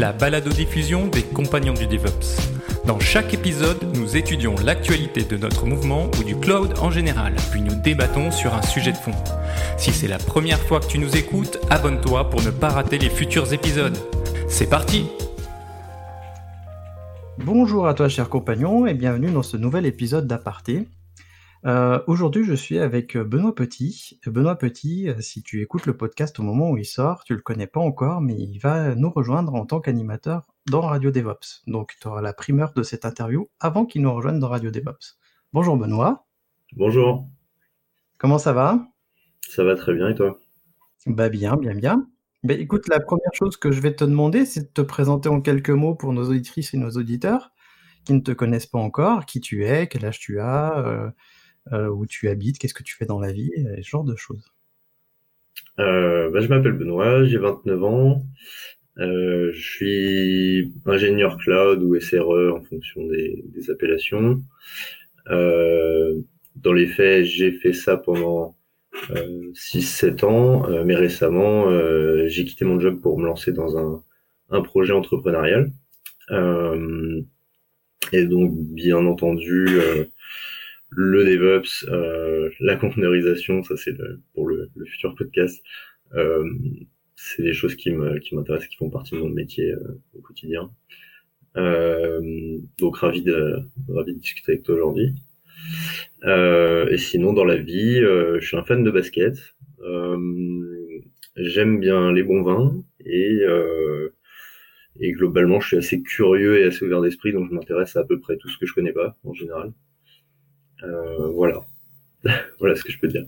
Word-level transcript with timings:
la 0.00 0.12
balado-diffusion 0.12 1.08
des 1.08 1.22
compagnons 1.22 1.74
du 1.74 1.86
DevOps. 1.86 2.40
Dans 2.86 2.98
chaque 2.98 3.34
épisode, 3.34 3.76
nous 3.94 4.16
étudions 4.16 4.54
l'actualité 4.64 5.24
de 5.24 5.36
notre 5.36 5.66
mouvement 5.66 6.10
ou 6.18 6.24
du 6.24 6.34
cloud 6.36 6.72
en 6.80 6.90
général, 6.90 7.34
puis 7.50 7.60
nous 7.60 7.74
débattons 7.74 8.30
sur 8.30 8.54
un 8.54 8.62
sujet 8.62 8.92
de 8.92 8.96
fond. 8.96 9.12
Si 9.76 9.92
c'est 9.92 10.08
la 10.08 10.16
première 10.16 10.58
fois 10.58 10.80
que 10.80 10.86
tu 10.86 10.98
nous 10.98 11.18
écoutes, 11.18 11.58
abonne-toi 11.68 12.30
pour 12.30 12.40
ne 12.40 12.50
pas 12.50 12.70
rater 12.70 12.96
les 12.98 13.10
futurs 13.10 13.52
épisodes. 13.52 13.98
C'est 14.48 14.70
parti 14.70 15.04
Bonjour 17.36 17.86
à 17.86 17.92
toi 17.92 18.08
cher 18.08 18.30
compagnon 18.30 18.86
et 18.86 18.94
bienvenue 18.94 19.30
dans 19.30 19.42
ce 19.42 19.58
nouvel 19.58 19.84
épisode 19.84 20.26
d'Aparté. 20.26 20.88
Euh, 21.66 22.00
Aujourd'hui 22.06 22.44
je 22.44 22.54
suis 22.54 22.78
avec 22.78 23.16
Benoît 23.18 23.54
Petit. 23.54 24.18
Benoît 24.26 24.56
Petit, 24.56 25.10
euh, 25.10 25.20
si 25.20 25.42
tu 25.42 25.60
écoutes 25.60 25.84
le 25.86 25.96
podcast 25.96 26.38
au 26.38 26.42
moment 26.42 26.70
où 26.70 26.78
il 26.78 26.86
sort, 26.86 27.24
tu 27.24 27.34
le 27.34 27.42
connais 27.42 27.66
pas 27.66 27.80
encore, 27.80 28.22
mais 28.22 28.34
il 28.34 28.58
va 28.58 28.94
nous 28.94 29.10
rejoindre 29.10 29.54
en 29.54 29.66
tant 29.66 29.80
qu'animateur 29.80 30.46
dans 30.70 30.80
Radio 30.80 31.10
DevOps. 31.10 31.62
Donc 31.66 31.96
tu 32.00 32.08
auras 32.08 32.22
la 32.22 32.32
primeur 32.32 32.72
de 32.72 32.82
cette 32.82 33.04
interview 33.04 33.50
avant 33.60 33.84
qu'il 33.84 34.02
nous 34.02 34.14
rejoigne 34.14 34.38
dans 34.38 34.48
Radio 34.48 34.70
DevOps. 34.70 35.18
Bonjour 35.52 35.76
Benoît. 35.76 36.26
Bonjour. 36.76 37.28
Comment 38.16 38.38
ça 38.38 38.52
va? 38.52 38.86
Ça 39.48 39.64
va 39.64 39.74
très 39.74 39.92
bien 39.92 40.08
et 40.08 40.14
toi? 40.14 40.38
Bah 41.06 41.28
bien, 41.28 41.56
bien, 41.56 41.74
bien. 41.74 42.06
Bah, 42.42 42.54
écoute, 42.54 42.88
la 42.88 43.00
première 43.00 43.34
chose 43.34 43.58
que 43.58 43.70
je 43.70 43.80
vais 43.80 43.94
te 43.94 44.04
demander, 44.04 44.46
c'est 44.46 44.60
de 44.60 44.68
te 44.72 44.80
présenter 44.80 45.28
en 45.28 45.42
quelques 45.42 45.70
mots 45.70 45.94
pour 45.94 46.14
nos 46.14 46.30
auditrices 46.30 46.72
et 46.72 46.78
nos 46.78 46.90
auditeurs 46.92 47.52
qui 48.04 48.14
ne 48.14 48.20
te 48.20 48.32
connaissent 48.32 48.66
pas 48.66 48.78
encore, 48.78 49.26
qui 49.26 49.40
tu 49.40 49.66
es, 49.66 49.86
quel 49.88 50.06
âge 50.06 50.18
tu 50.18 50.40
as, 50.40 50.78
euh, 50.78 50.86
euh, 50.86 51.10
où 51.72 52.06
tu 52.06 52.28
habites, 52.28 52.58
qu'est-ce 52.58 52.74
que 52.74 52.82
tu 52.82 52.96
fais 52.96 53.06
dans 53.06 53.20
la 53.20 53.32
vie, 53.32 53.52
ce 53.82 53.88
genre 53.88 54.04
de 54.04 54.16
choses. 54.16 54.52
Euh, 55.78 56.30
bah, 56.30 56.40
je 56.40 56.48
m'appelle 56.48 56.72
Benoît, 56.72 57.24
j'ai 57.24 57.38
29 57.38 57.84
ans. 57.84 58.22
Euh, 58.98 59.50
je 59.52 59.60
suis 59.60 60.72
ingénieur 60.84 61.38
cloud 61.38 61.82
ou 61.82 61.98
SRE 61.98 62.52
en 62.54 62.60
fonction 62.60 63.06
des, 63.06 63.70
appellations. 63.70 64.42
Euh, 65.30 66.16
dans 66.56 66.72
les 66.72 66.86
faits, 66.86 67.24
j'ai 67.24 67.52
fait 67.52 67.72
ça 67.72 67.96
pendant 67.96 68.56
6-7 69.54 70.24
ans, 70.24 70.84
mais 70.84 70.94
récemment, 70.94 71.66
j'ai 72.26 72.44
quitté 72.44 72.64
mon 72.64 72.78
job 72.78 73.00
pour 73.00 73.18
me 73.18 73.26
lancer 73.26 73.52
dans 73.52 73.78
un, 73.78 74.02
un 74.50 74.60
projet 74.60 74.92
entrepreneurial. 74.92 75.70
et 78.12 78.24
donc, 78.26 78.52
bien 78.54 79.06
entendu, 79.06 79.68
le 80.90 81.24
DevOps, 81.24 81.86
euh, 81.88 82.50
la 82.60 82.76
conteneurisation, 82.76 83.62
ça 83.62 83.76
c'est 83.76 83.96
pour 84.34 84.48
le, 84.48 84.70
futur 84.86 85.14
podcast. 85.14 85.62
Euh, 86.14 86.44
c'est 87.16 87.42
des 87.42 87.52
choses 87.52 87.76
qui 87.76 87.90
m'intéressent, 87.92 88.68
qui 88.68 88.76
font 88.76 88.90
partie 88.90 89.14
de 89.14 89.20
mon 89.20 89.28
métier 89.28 89.72
euh, 89.72 90.00
au 90.14 90.20
quotidien. 90.20 90.70
Donc 91.54 92.96
ravi 92.98 93.22
de 93.22 93.56
ravi 93.88 94.14
de 94.14 94.20
discuter 94.20 94.52
avec 94.52 94.64
toi 94.64 94.76
aujourd'hui. 94.76 95.14
Et 96.24 96.98
sinon 96.98 97.32
dans 97.32 97.44
la 97.44 97.56
vie, 97.56 97.98
je 98.00 98.40
suis 98.40 98.56
un 98.56 98.64
fan 98.64 98.84
de 98.84 98.90
basket. 98.90 99.36
J'aime 101.36 101.80
bien 101.80 102.12
les 102.12 102.22
bons 102.22 102.42
vins 102.42 102.82
et 103.04 103.40
et 105.00 105.12
globalement 105.12 105.60
je 105.60 105.68
suis 105.68 105.76
assez 105.76 106.02
curieux 106.02 106.60
et 106.60 106.64
assez 106.64 106.84
ouvert 106.84 107.00
d'esprit, 107.00 107.32
donc 107.32 107.48
je 107.48 107.54
m'intéresse 107.54 107.96
à, 107.96 108.00
à 108.00 108.04
peu 108.04 108.20
près 108.20 108.36
tout 108.36 108.48
ce 108.48 108.58
que 108.58 108.66
je 108.66 108.74
connais 108.74 108.92
pas 108.92 109.16
en 109.24 109.34
général. 109.34 109.72
Euh, 110.82 111.30
voilà. 111.32 111.60
voilà 112.58 112.74
ce 112.74 112.84
que 112.84 112.92
je 112.92 112.98
peux 112.98 113.08
dire. 113.08 113.24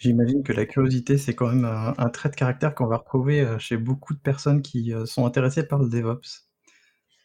J'imagine 0.00 0.42
que 0.42 0.52
la 0.52 0.66
curiosité, 0.66 1.18
c'est 1.18 1.34
quand 1.34 1.48
même 1.48 1.64
un, 1.64 2.08
trait 2.08 2.30
de 2.30 2.34
caractère 2.34 2.74
qu'on 2.74 2.86
va 2.86 2.96
retrouver 2.96 3.42
euh, 3.42 3.58
chez 3.58 3.76
beaucoup 3.76 4.12
de 4.12 4.18
personnes 4.18 4.60
qui 4.60 4.92
euh, 4.92 5.06
sont 5.06 5.24
intéressées 5.24 5.66
par 5.66 5.78
le 5.78 5.88
DevOps. 5.88 6.48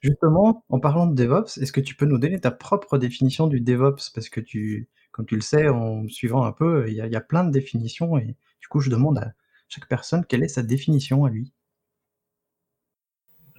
Justement, 0.02 0.64
en 0.70 0.80
parlant 0.80 1.08
de 1.08 1.16
DevOps, 1.16 1.58
est-ce 1.58 1.72
que 1.72 1.82
tu 1.82 1.96
peux 1.96 2.06
nous 2.06 2.20
donner 2.20 2.40
ta 2.40 2.52
propre 2.52 3.00
définition 3.00 3.48
du 3.48 3.60
DevOps? 3.60 4.12
Parce 4.14 4.30
que 4.30 4.40
tu, 4.40 4.88
comme 5.12 5.26
tu 5.26 5.34
le 5.34 5.42
sais, 5.42 5.68
en 5.68 6.08
suivant 6.08 6.46
un 6.46 6.52
peu, 6.52 6.88
il 6.88 6.94
y, 6.94 7.16
a, 7.16 7.22
plein 7.22 7.44
de 7.44 7.52
définitions 7.52 8.20
et 8.20 8.36
du 8.62 8.68
coup, 8.70 8.80
je 8.80 8.92
demande 8.92 9.18
à 9.18 9.34
chaque 9.68 9.90
personne 9.90 10.24
quelle 10.24 10.44
est 10.44 10.48
sa 10.48 10.62
définition 10.62 11.26
à 11.26 11.32
lui. 11.32 11.52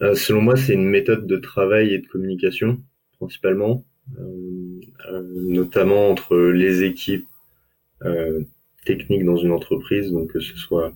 selon 0.00 0.40
moi, 0.40 0.56
c'est 0.56 0.75
une 0.75 0.88
méthode 0.88 1.26
de 1.26 1.36
travail 1.36 1.92
et 1.92 1.98
de 1.98 2.06
communication, 2.06 2.80
principalement, 3.19 3.84
euh, 4.16 4.68
notamment 5.12 6.11
entre 6.11 6.37
les 6.37 6.83
équipes 6.84 7.27
euh, 8.05 8.43
techniques 8.84 9.25
dans 9.25 9.37
une 9.37 9.53
entreprise, 9.53 10.11
donc 10.11 10.33
que 10.33 10.41
ce 10.41 10.56
soit 10.56 10.93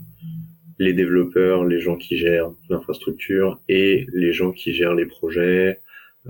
les 0.79 0.93
développeurs, 0.93 1.65
les 1.65 1.81
gens 1.81 1.97
qui 1.97 2.17
gèrent 2.17 2.51
l'infrastructure 2.69 3.61
et 3.69 4.07
les 4.13 4.33
gens 4.33 4.53
qui 4.53 4.73
gèrent 4.73 4.95
les 4.95 5.07
projets, 5.07 5.81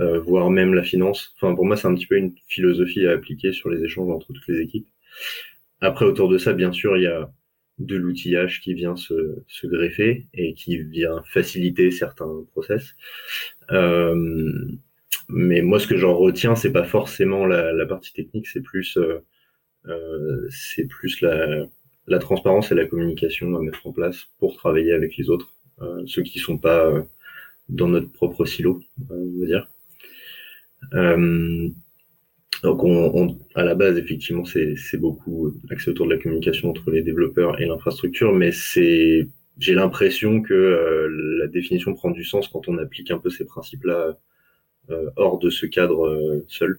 euh, 0.01 0.19
voire 0.21 0.51
même 0.51 0.75
la 0.75 0.83
finance. 0.83 1.35
Enfin, 1.37 1.55
pour 1.55 1.65
moi, 1.65 1.77
c'est 1.77 1.89
un 1.89 1.95
petit 1.95 2.07
peu 2.07 2.17
une 2.17 2.35
philosophie 2.49 3.07
à 3.07 3.13
appliquer 3.13 3.53
sur 3.53 3.71
les 3.71 3.83
échanges 3.85 4.11
entre 4.11 4.33
toutes 4.33 4.49
les 4.49 4.61
équipes. 4.61 4.89
Après, 5.81 6.05
autour 6.05 6.29
de 6.29 6.39
ça, 6.39 6.53
bien 6.53 6.73
sûr, 6.73 6.97
il 6.97 7.05
y 7.05 7.07
a 7.07 7.31
de 7.79 7.97
l'outillage 7.97 8.61
qui 8.61 8.75
vient 8.75 8.97
se, 8.97 9.43
se, 9.49 9.67
greffer 9.67 10.27
et 10.35 10.55
qui 10.55 10.79
vient 10.79 11.23
faciliter 11.33 11.91
certains 11.91 12.45
process. 12.53 12.95
Euh, 13.71 14.67
mais 15.33 15.63
moi, 15.63 15.81
ce 15.81 15.87
que 15.87 15.97
j'en 15.97 16.17
retiens, 16.17 16.55
c'est 16.55 16.73
pas 16.73 16.85
forcément 16.85 17.47
la, 17.47 17.73
la 17.73 17.87
partie 17.87 18.13
technique, 18.13 18.47
c'est 18.47 18.61
plus, 18.63 18.97
euh, 18.97 19.19
euh, 19.87 20.49
c'est 20.51 20.87
plus 20.87 21.21
la, 21.23 21.67
la, 22.07 22.19
transparence 22.19 22.71
et 22.73 22.75
la 22.75 22.87
communication 22.87 23.57
à 23.57 23.61
mettre 23.63 23.87
en 23.87 23.93
place 23.93 24.27
pour 24.39 24.57
travailler 24.57 24.93
avec 24.93 25.17
les 25.17 25.31
autres, 25.31 25.55
euh, 25.81 26.03
ceux 26.07 26.23
qui 26.23 26.39
sont 26.39 26.59
pas 26.59 26.87
euh, 26.87 27.03
dans 27.69 27.89
notre 27.89 28.13
propre 28.13 28.45
silo, 28.45 28.81
euh, 29.11 29.15
on 29.15 29.41
va 29.41 29.47
dire. 29.47 29.69
donc, 32.63 32.85
on, 32.85 33.11
on, 33.15 33.39
à 33.55 33.65
la 33.65 33.75
base, 33.75 33.99
effectivement, 33.99 34.45
c'est 34.45 34.99
beaucoup 34.99 35.53
axé 35.71 35.91
autour 35.91 36.07
de 36.07 36.15
la 36.15 36.21
communication 36.21 36.71
entre 36.71 36.91
les 36.91 37.03
développeurs 37.03 37.61
et 37.61 37.67
l'infrastructure, 37.67 38.33
mais 38.33 38.53
c'est, 38.53 39.29
j'ai 39.59 39.75
l'impression 39.75 40.43
que 40.43 41.09
la 41.41 41.47
définition 41.49 41.95
prend 41.95 42.11
du 42.11 42.25
sens 42.25 42.49
quand 42.49 42.69
on 42.69 42.79
applique 42.79 43.11
un 43.11 43.19
peu 43.19 43.31
ces 43.31 43.45
principes-là 43.47 43.95
euh, 43.95 44.13
hors 45.17 45.39
de 45.39 45.51
ce 45.51 45.67
cadre 45.67 46.07
euh, 46.07 46.45
seul. 46.49 46.79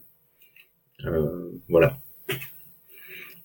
Euh, 1.05 1.51
voilà. 1.69 1.97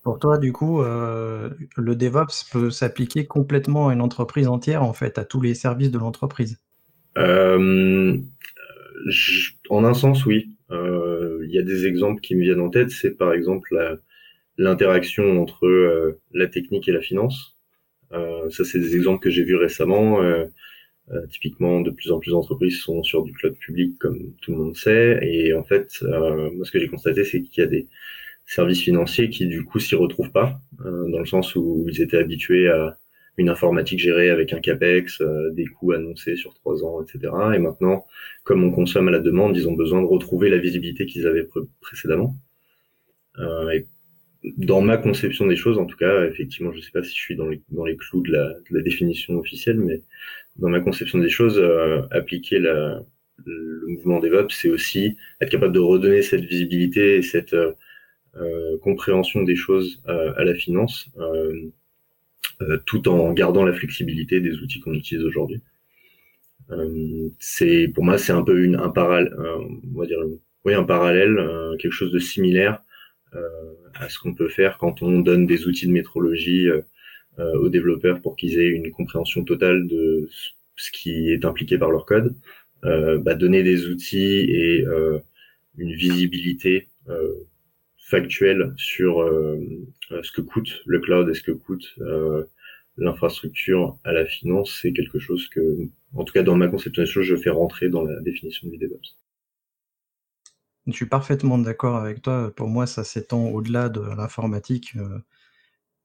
Pour 0.03 0.19
toi, 0.19 0.37
du 0.37 0.53
coup, 0.53 0.81
le 0.81 1.95
DevOps 1.95 2.45
peut 2.51 2.71
s'appliquer 2.71 3.25
complètement 3.25 3.89
à 3.89 3.93
une 3.93 4.01
entreprise 4.01 4.47
entière, 4.47 4.81
en 4.81 4.93
fait, 4.93 5.17
à 5.17 5.25
tous 5.25 5.41
les 5.41 5.53
services 5.53 5.91
de 5.91 5.99
l'entreprise? 5.99 6.57
en 9.69 9.83
un 9.83 9.93
sens, 9.93 10.25
oui. 10.25 10.49
Il 10.71 11.49
y 11.51 11.59
a 11.59 11.63
des 11.63 11.85
exemples 11.85 12.21
qui 12.21 12.35
me 12.35 12.41
viennent 12.41 12.61
en 12.61 12.69
tête. 12.69 12.91
C'est 12.91 13.17
par 13.17 13.33
exemple 13.33 13.99
l'interaction 14.57 15.41
entre 15.41 16.17
la 16.33 16.47
technique 16.47 16.87
et 16.87 16.93
la 16.93 17.01
finance. 17.01 17.57
ça, 18.11 18.63
c'est 18.63 18.79
des 18.79 18.95
exemples 18.95 19.21
que 19.21 19.29
j'ai 19.29 19.43
vus 19.43 19.57
récemment. 19.57 20.21
Euh, 21.11 21.25
typiquement, 21.27 21.81
de 21.81 21.89
plus 21.89 22.11
en 22.11 22.19
plus 22.19 22.31
d'entreprises 22.31 22.79
sont 22.79 23.01
sur 23.01 23.23
du 23.23 23.33
cloud 23.33 23.55
public, 23.57 23.97
comme 23.97 24.33
tout 24.41 24.51
le 24.51 24.57
monde 24.57 24.75
sait. 24.75 25.19
Et 25.23 25.53
en 25.53 25.63
fait, 25.63 25.91
euh, 26.03 26.51
moi, 26.51 26.65
ce 26.65 26.71
que 26.71 26.79
j'ai 26.79 26.87
constaté, 26.87 27.23
c'est 27.23 27.41
qu'il 27.41 27.63
y 27.63 27.65
a 27.65 27.69
des 27.69 27.87
services 28.45 28.81
financiers 28.81 29.29
qui, 29.29 29.47
du 29.47 29.63
coup, 29.63 29.79
s'y 29.79 29.95
retrouvent 29.95 30.31
pas, 30.31 30.59
euh, 30.85 31.09
dans 31.09 31.19
le 31.19 31.25
sens 31.25 31.55
où 31.55 31.85
ils 31.89 32.01
étaient 32.01 32.17
habitués 32.17 32.69
à 32.69 32.97
une 33.37 33.49
informatique 33.49 33.99
gérée 33.99 34.29
avec 34.29 34.53
un 34.53 34.59
capex, 34.59 35.23
des 35.53 35.65
coûts 35.65 35.93
annoncés 35.93 36.35
sur 36.35 36.53
trois 36.53 36.83
ans, 36.83 37.01
etc. 37.01 37.33
Et 37.55 37.59
maintenant, 37.59 38.05
comme 38.43 38.63
on 38.63 38.71
consomme 38.71 39.07
à 39.07 39.11
la 39.11 39.19
demande, 39.19 39.55
ils 39.55 39.67
ont 39.69 39.75
besoin 39.75 40.01
de 40.01 40.07
retrouver 40.07 40.49
la 40.49 40.57
visibilité 40.57 41.05
qu'ils 41.05 41.25
avaient 41.25 41.47
précédemment. 41.79 42.35
et 43.73 43.85
dans 44.57 44.81
ma 44.81 44.97
conception 44.97 45.47
des 45.47 45.55
choses, 45.55 45.77
en 45.77 45.85
tout 45.85 45.95
cas, 45.95 46.25
effectivement, 46.25 46.73
je 46.73 46.81
sais 46.81 46.91
pas 46.91 47.03
si 47.03 47.15
je 47.15 47.21
suis 47.21 47.37
dans 47.37 47.47
les, 47.47 47.95
clous 47.95 48.21
de 48.23 48.31
la 48.31 48.81
définition 48.81 49.37
officielle, 49.37 49.79
mais 49.79 50.01
dans 50.59 50.69
ma 50.69 50.79
conception 50.79 51.19
des 51.19 51.29
choses, 51.29 51.57
euh, 51.57 52.01
appliquer 52.11 52.59
la, 52.59 53.01
le 53.45 53.87
mouvement 53.87 54.19
DevOps, 54.19 54.53
c'est 54.53 54.69
aussi 54.69 55.17
être 55.41 55.49
capable 55.49 55.73
de 55.73 55.79
redonner 55.79 56.21
cette 56.21 56.43
visibilité 56.43 57.17
et 57.17 57.21
cette, 57.21 57.53
euh, 57.53 58.77
compréhension 58.81 59.43
des 59.43 59.55
choses 59.55 60.01
à 60.05 60.43
la 60.43 60.53
finance, 60.53 61.09
tout 62.85 63.09
en 63.09 63.33
gardant 63.33 63.65
la 63.65 63.73
flexibilité 63.73 64.39
des 64.39 64.55
outils 64.59 64.79
qu'on 64.79 64.93
utilise 64.93 65.25
aujourd'hui. 65.25 65.61
c'est 67.39 67.87
pour 67.87 68.03
moi 68.03 68.17
c'est 68.19 68.31
un 68.31 68.43
peu 68.43 68.63
une 68.63 68.75
un 68.75 68.89
parallèle, 68.89 69.35
on 69.35 69.99
va 69.99 70.05
dire 70.05 70.19
oui 70.63 70.73
un 70.75 70.83
parallèle, 70.83 71.35
quelque 71.79 71.91
chose 71.91 72.11
de 72.11 72.19
similaire 72.19 72.81
à 73.95 74.09
ce 74.09 74.19
qu'on 74.19 74.35
peut 74.35 74.47
faire 74.47 74.77
quand 74.77 75.01
on 75.01 75.19
donne 75.19 75.47
des 75.47 75.65
outils 75.67 75.87
de 75.87 75.91
métrologie 75.91 76.69
aux 77.37 77.69
développeurs 77.69 78.21
pour 78.21 78.35
qu'ils 78.35 78.59
aient 78.59 78.67
une 78.67 78.91
compréhension 78.91 79.45
totale 79.45 79.87
de 79.87 80.27
ce 80.79 80.91
qui 80.91 81.31
est 81.31 81.45
impliqué 81.45 81.77
par 81.77 81.91
leur 81.91 82.05
code, 82.05 82.35
euh, 82.85 83.17
bah, 83.17 83.35
donner 83.35 83.61
des 83.61 83.87
outils 83.87 84.45
et 84.49 84.85
euh, 84.85 85.19
une 85.77 85.93
visibilité 85.93 86.87
euh, 87.09 87.33
factuelle 87.97 88.73
sur 88.77 89.23
ce 90.09 90.31
que 90.31 90.41
coûte 90.41 90.81
le 90.87 90.99
cloud 90.99 91.29
et 91.29 91.35
ce 91.35 91.43
que 91.43 91.51
coûte 91.51 91.95
l'infrastructure 92.97 93.99
à 94.03 94.13
la 94.13 94.25
finance, 94.25 94.79
c'est 94.81 94.93
quelque 94.93 95.19
chose 95.19 95.47
que, 95.47 95.61
en 96.15 96.23
tout 96.23 96.33
cas 96.33 96.41
dans 96.41 96.55
ma 96.55 96.67
conception 96.67 97.03
des 97.03 97.07
choses, 97.07 97.25
je 97.25 97.35
fais 97.35 97.51
rentrer 97.51 97.89
dans 97.89 98.03
la 98.03 98.19
définition 98.21 98.67
du 98.67 98.77
DevOps. 98.77 99.15
Je 100.87 100.93
suis 100.93 101.05
parfaitement 101.05 101.59
d'accord 101.59 101.97
avec 101.97 102.23
toi. 102.23 102.51
Pour 102.55 102.67
moi, 102.67 102.87
ça 102.87 103.03
s'étend 103.03 103.49
au-delà 103.49 103.89
de 103.89 104.01
l'informatique. 104.01 104.95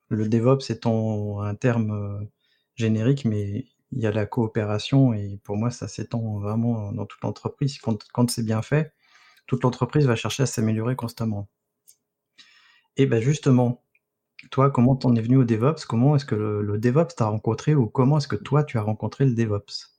Le 0.08 0.28
DevOps 0.28 0.70
étant 0.70 1.40
un 1.40 1.54
terme 1.54 2.28
générique, 2.76 3.24
mais 3.24 3.66
il 3.92 4.00
y 4.02 4.06
a 4.06 4.10
la 4.10 4.26
coopération 4.26 5.14
et 5.14 5.38
pour 5.44 5.56
moi, 5.56 5.70
ça 5.70 5.88
s'étend 5.88 6.38
vraiment 6.40 6.92
dans 6.92 7.06
toute 7.06 7.22
l'entreprise. 7.22 7.78
Quand, 7.78 8.30
c'est 8.30 8.44
bien 8.44 8.62
fait, 8.62 8.92
toute 9.46 9.62
l'entreprise 9.62 10.06
va 10.06 10.16
chercher 10.16 10.42
à 10.42 10.46
s'améliorer 10.46 10.96
constamment. 10.96 11.48
Et 12.96 13.06
ben 13.06 13.20
justement, 13.20 13.84
toi, 14.50 14.70
comment 14.70 14.96
t'en 14.96 15.14
es 15.14 15.20
venu 15.20 15.36
au 15.38 15.44
DevOps? 15.44 15.84
Comment 15.88 16.16
est-ce 16.16 16.24
que 16.24 16.34
le, 16.34 16.78
DevOps 16.78 17.14
t'a 17.16 17.26
rencontré 17.26 17.74
ou 17.74 17.86
comment 17.86 18.18
est-ce 18.18 18.28
que 18.28 18.36
toi, 18.36 18.64
tu 18.64 18.78
as 18.78 18.82
rencontré 18.82 19.24
le 19.24 19.34
DevOps? 19.34 19.90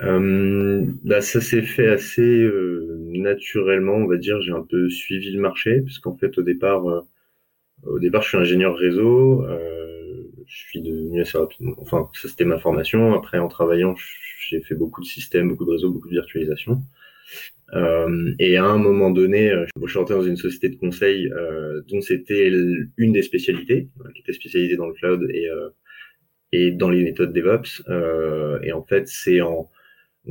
Euh, 0.00 0.86
bah, 1.04 1.20
ça 1.20 1.40
s'est 1.40 1.62
fait 1.62 1.88
assez 1.88 2.22
euh, 2.22 2.98
naturellement, 3.14 3.94
on 3.94 4.06
va 4.06 4.16
dire. 4.16 4.40
J'ai 4.42 4.52
un 4.52 4.62
peu 4.62 4.88
suivi 4.88 5.32
le 5.32 5.40
marché, 5.40 5.80
puisqu'en 5.82 6.16
fait, 6.16 6.38
au 6.38 6.42
départ, 6.42 6.88
euh, 6.88 7.00
au 7.84 7.98
départ, 7.98 8.22
je 8.22 8.28
suis 8.28 8.38
ingénieur 8.38 8.76
réseau 8.76 9.44
je 10.48 10.56
suis 10.56 10.80
devenu 10.80 11.20
assez 11.20 11.38
rapidement. 11.38 11.74
Enfin, 11.78 12.08
ça 12.14 12.28
c'était 12.28 12.44
ma 12.44 12.58
formation. 12.58 13.14
Après, 13.14 13.38
en 13.38 13.48
travaillant, 13.48 13.94
j'ai 14.48 14.60
fait 14.62 14.74
beaucoup 14.74 15.02
de 15.02 15.06
systèmes, 15.06 15.48
beaucoup 15.48 15.66
de 15.66 15.72
réseaux, 15.72 15.92
beaucoup 15.92 16.08
de 16.08 16.14
virtualisation. 16.14 16.82
Euh, 17.74 18.32
et 18.38 18.56
à 18.56 18.64
un 18.64 18.78
moment 18.78 19.10
donné, 19.10 19.50
euh, 19.50 19.66
je 19.82 19.90
suis 19.90 19.98
rentré 19.98 20.14
dans 20.14 20.22
une 20.22 20.36
société 20.36 20.70
de 20.70 20.76
conseil 20.76 21.30
euh, 21.32 21.82
dont 21.88 22.00
c'était 22.00 22.50
une 22.96 23.12
des 23.12 23.22
spécialités, 23.22 23.90
euh, 24.00 24.10
qui 24.14 24.22
était 24.22 24.32
spécialisée 24.32 24.76
dans 24.76 24.86
le 24.86 24.94
cloud 24.94 25.28
et, 25.30 25.50
euh, 25.50 25.68
et 26.52 26.70
dans 26.72 26.88
les 26.88 27.04
méthodes 27.04 27.34
DevOps. 27.34 27.82
Euh, 27.90 28.58
et 28.62 28.72
en 28.72 28.82
fait, 28.84 29.06
c'est 29.06 29.42
en 29.42 29.70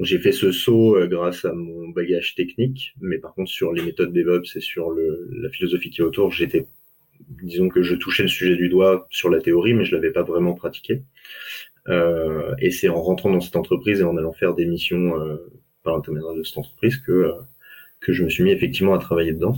j'ai 0.03 0.19
fait 0.19 0.31
ce 0.31 0.51
saut 0.51 0.95
grâce 1.07 1.43
à 1.43 1.53
mon 1.53 1.89
bagage 1.89 2.35
technique, 2.35 2.93
mais 3.01 3.17
par 3.17 3.33
contre 3.33 3.49
sur 3.49 3.73
les 3.73 3.81
méthodes 3.83 4.13
DevOps 4.13 4.55
et 4.55 4.59
sur 4.59 4.91
le, 4.91 5.27
la 5.41 5.49
philosophie 5.49 5.89
qui 5.89 6.01
est 6.01 6.03
autour, 6.03 6.31
j'étais 6.31 6.67
disons 7.29 7.69
que 7.69 7.81
je 7.81 7.95
touchais 7.95 8.23
le 8.23 8.29
sujet 8.29 8.55
du 8.55 8.69
doigt 8.69 9.07
sur 9.09 9.29
la 9.29 9.39
théorie, 9.39 9.73
mais 9.73 9.85
je 9.85 9.95
l'avais 9.95 10.11
pas 10.11 10.23
vraiment 10.23 10.53
pratiqué. 10.53 11.03
Euh, 11.89 12.53
et 12.59 12.71
c'est 12.71 12.89
en 12.89 13.01
rentrant 13.01 13.31
dans 13.31 13.39
cette 13.39 13.55
entreprise 13.55 14.01
et 14.01 14.03
en 14.03 14.17
allant 14.17 14.33
faire 14.33 14.53
des 14.53 14.65
missions 14.65 15.19
euh, 15.19 15.37
par 15.83 15.95
l'intermédiaire 15.95 16.33
de 16.33 16.43
cette 16.43 16.57
entreprise 16.57 16.97
que 16.97 17.11
euh, 17.11 17.33
que 17.99 18.13
je 18.13 18.23
me 18.23 18.29
suis 18.29 18.43
mis 18.43 18.51
effectivement 18.51 18.93
à 18.93 18.99
travailler 18.99 19.33
dedans. 19.33 19.55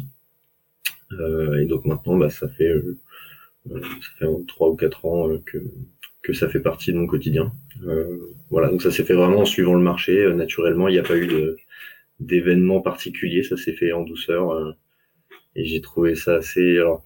Et 1.59 1.65
donc 1.65 1.85
maintenant, 1.85 2.17
bah, 2.17 2.29
ça 2.29 2.47
fait 2.47 2.71
trois 4.47 4.69
ou 4.69 4.75
quatre 4.75 5.05
ans 5.05 5.27
que 5.43 5.57
que 6.21 6.33
ça 6.33 6.47
fait 6.47 6.59
partie 6.59 6.93
de 6.93 6.97
mon 6.97 7.07
quotidien. 7.07 7.51
voilà, 8.51 8.69
donc 8.69 8.81
ça 8.83 8.91
s'est 8.91 9.03
fait 9.03 9.15
vraiment 9.15 9.39
en 9.39 9.45
suivant 9.45 9.73
le 9.73 9.81
marché 9.81 10.31
naturellement. 10.33 10.87
Il 10.87 10.93
n'y 10.93 10.99
a 10.99 11.03
pas 11.03 11.17
eu 11.17 11.29
d'événements 12.19 12.81
particuliers, 12.81 13.43
ça 13.43 13.57
s'est 13.57 13.73
fait 13.73 13.91
en 13.91 14.03
douceur. 14.03 14.75
et 15.55 15.65
j'ai 15.65 15.81
trouvé 15.81 16.15
ça 16.15 16.35
assez. 16.35 16.77
Alors, 16.77 17.03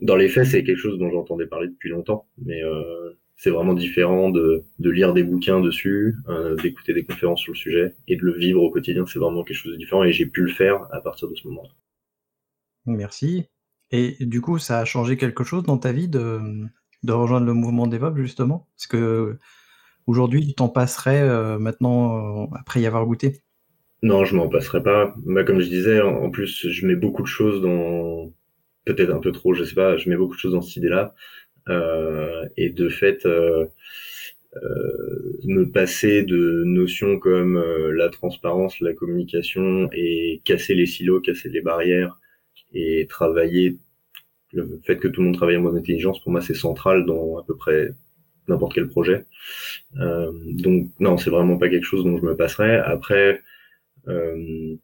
dans 0.00 0.16
les 0.16 0.28
faits, 0.28 0.46
c'est 0.46 0.64
quelque 0.64 0.78
chose 0.78 0.98
dont 0.98 1.10
j'entendais 1.10 1.46
parler 1.46 1.68
depuis 1.68 1.90
longtemps, 1.90 2.26
mais 2.44 2.62
euh, 2.62 3.10
c'est 3.36 3.50
vraiment 3.50 3.74
différent 3.74 4.30
de, 4.30 4.64
de, 4.78 4.90
lire 4.90 5.12
des 5.12 5.22
bouquins 5.22 5.60
dessus, 5.60 6.16
euh, 6.28 6.56
d'écouter 6.56 6.92
des 6.92 7.04
conférences 7.04 7.40
sur 7.40 7.52
le 7.52 7.58
sujet 7.58 7.94
et 8.06 8.16
de 8.16 8.22
le 8.22 8.32
vivre 8.32 8.62
au 8.62 8.70
quotidien. 8.70 9.04
C'est 9.06 9.18
vraiment 9.18 9.44
quelque 9.44 9.56
chose 9.56 9.72
de 9.72 9.76
différent 9.76 10.04
et 10.04 10.12
j'ai 10.12 10.26
pu 10.26 10.42
le 10.42 10.52
faire 10.52 10.86
à 10.92 11.00
partir 11.00 11.28
de 11.28 11.34
ce 11.34 11.46
moment-là. 11.48 11.70
Merci. 12.86 13.46
Et 13.90 14.16
du 14.20 14.40
coup, 14.40 14.58
ça 14.58 14.80
a 14.80 14.84
changé 14.84 15.16
quelque 15.16 15.44
chose 15.44 15.62
dans 15.62 15.78
ta 15.78 15.92
vie 15.92 16.08
de, 16.08 16.40
de 17.02 17.12
rejoindre 17.12 17.46
le 17.46 17.54
mouvement 17.54 17.86
DevOps 17.86 18.16
justement? 18.16 18.68
Parce 18.76 18.86
que 18.86 19.38
aujourd'hui, 20.06 20.46
tu 20.46 20.54
t'en 20.54 20.68
passerais 20.68 21.22
euh, 21.22 21.58
maintenant 21.58 22.44
euh, 22.44 22.46
après 22.58 22.80
y 22.80 22.86
avoir 22.86 23.06
goûté? 23.06 23.42
Non, 24.02 24.24
je 24.24 24.36
m'en 24.36 24.48
passerais 24.48 24.82
pas. 24.82 25.14
Bah, 25.26 25.42
comme 25.42 25.60
je 25.60 25.68
disais, 25.68 26.00
en 26.00 26.30
plus, 26.30 26.68
je 26.68 26.86
mets 26.86 26.94
beaucoup 26.94 27.22
de 27.22 27.28
choses 27.28 27.60
dans 27.62 28.32
peut-être 28.94 29.14
un 29.14 29.20
peu 29.20 29.32
trop, 29.32 29.54
je 29.54 29.64
sais 29.64 29.74
pas, 29.74 29.96
je 29.96 30.08
mets 30.08 30.16
beaucoup 30.16 30.34
de 30.34 30.40
choses 30.40 30.52
dans 30.52 30.62
cette 30.62 30.76
idée-là. 30.76 31.14
Euh, 31.68 32.46
et 32.56 32.70
de 32.70 32.88
fait, 32.88 33.26
euh, 33.26 33.66
euh, 34.56 35.38
me 35.44 35.70
passer 35.70 36.22
de 36.22 36.62
notions 36.64 37.18
comme 37.18 37.62
la 37.92 38.08
transparence, 38.08 38.80
la 38.80 38.94
communication 38.94 39.88
et 39.92 40.40
casser 40.44 40.74
les 40.74 40.86
silos, 40.86 41.20
casser 41.20 41.50
les 41.50 41.60
barrières 41.60 42.18
et 42.74 43.06
travailler 43.08 43.78
le 44.52 44.80
fait 44.84 44.96
que 44.96 45.08
tout 45.08 45.20
le 45.20 45.26
monde 45.26 45.36
travaille 45.36 45.56
en 45.56 45.62
bonne 45.62 45.76
intelligence, 45.76 46.20
pour 46.22 46.32
moi, 46.32 46.40
c'est 46.40 46.54
central 46.54 47.04
dans 47.06 47.38
à 47.38 47.44
peu 47.44 47.56
près 47.56 47.90
n'importe 48.48 48.74
quel 48.74 48.88
projet. 48.88 49.26
Euh, 50.00 50.32
donc 50.44 50.90
non, 51.00 51.18
c'est 51.18 51.30
vraiment 51.30 51.58
pas 51.58 51.68
quelque 51.68 51.84
chose 51.84 52.04
dont 52.04 52.16
je 52.18 52.24
me 52.24 52.36
passerai. 52.36 52.76
Après, 52.78 53.42
euh, 54.08 54.76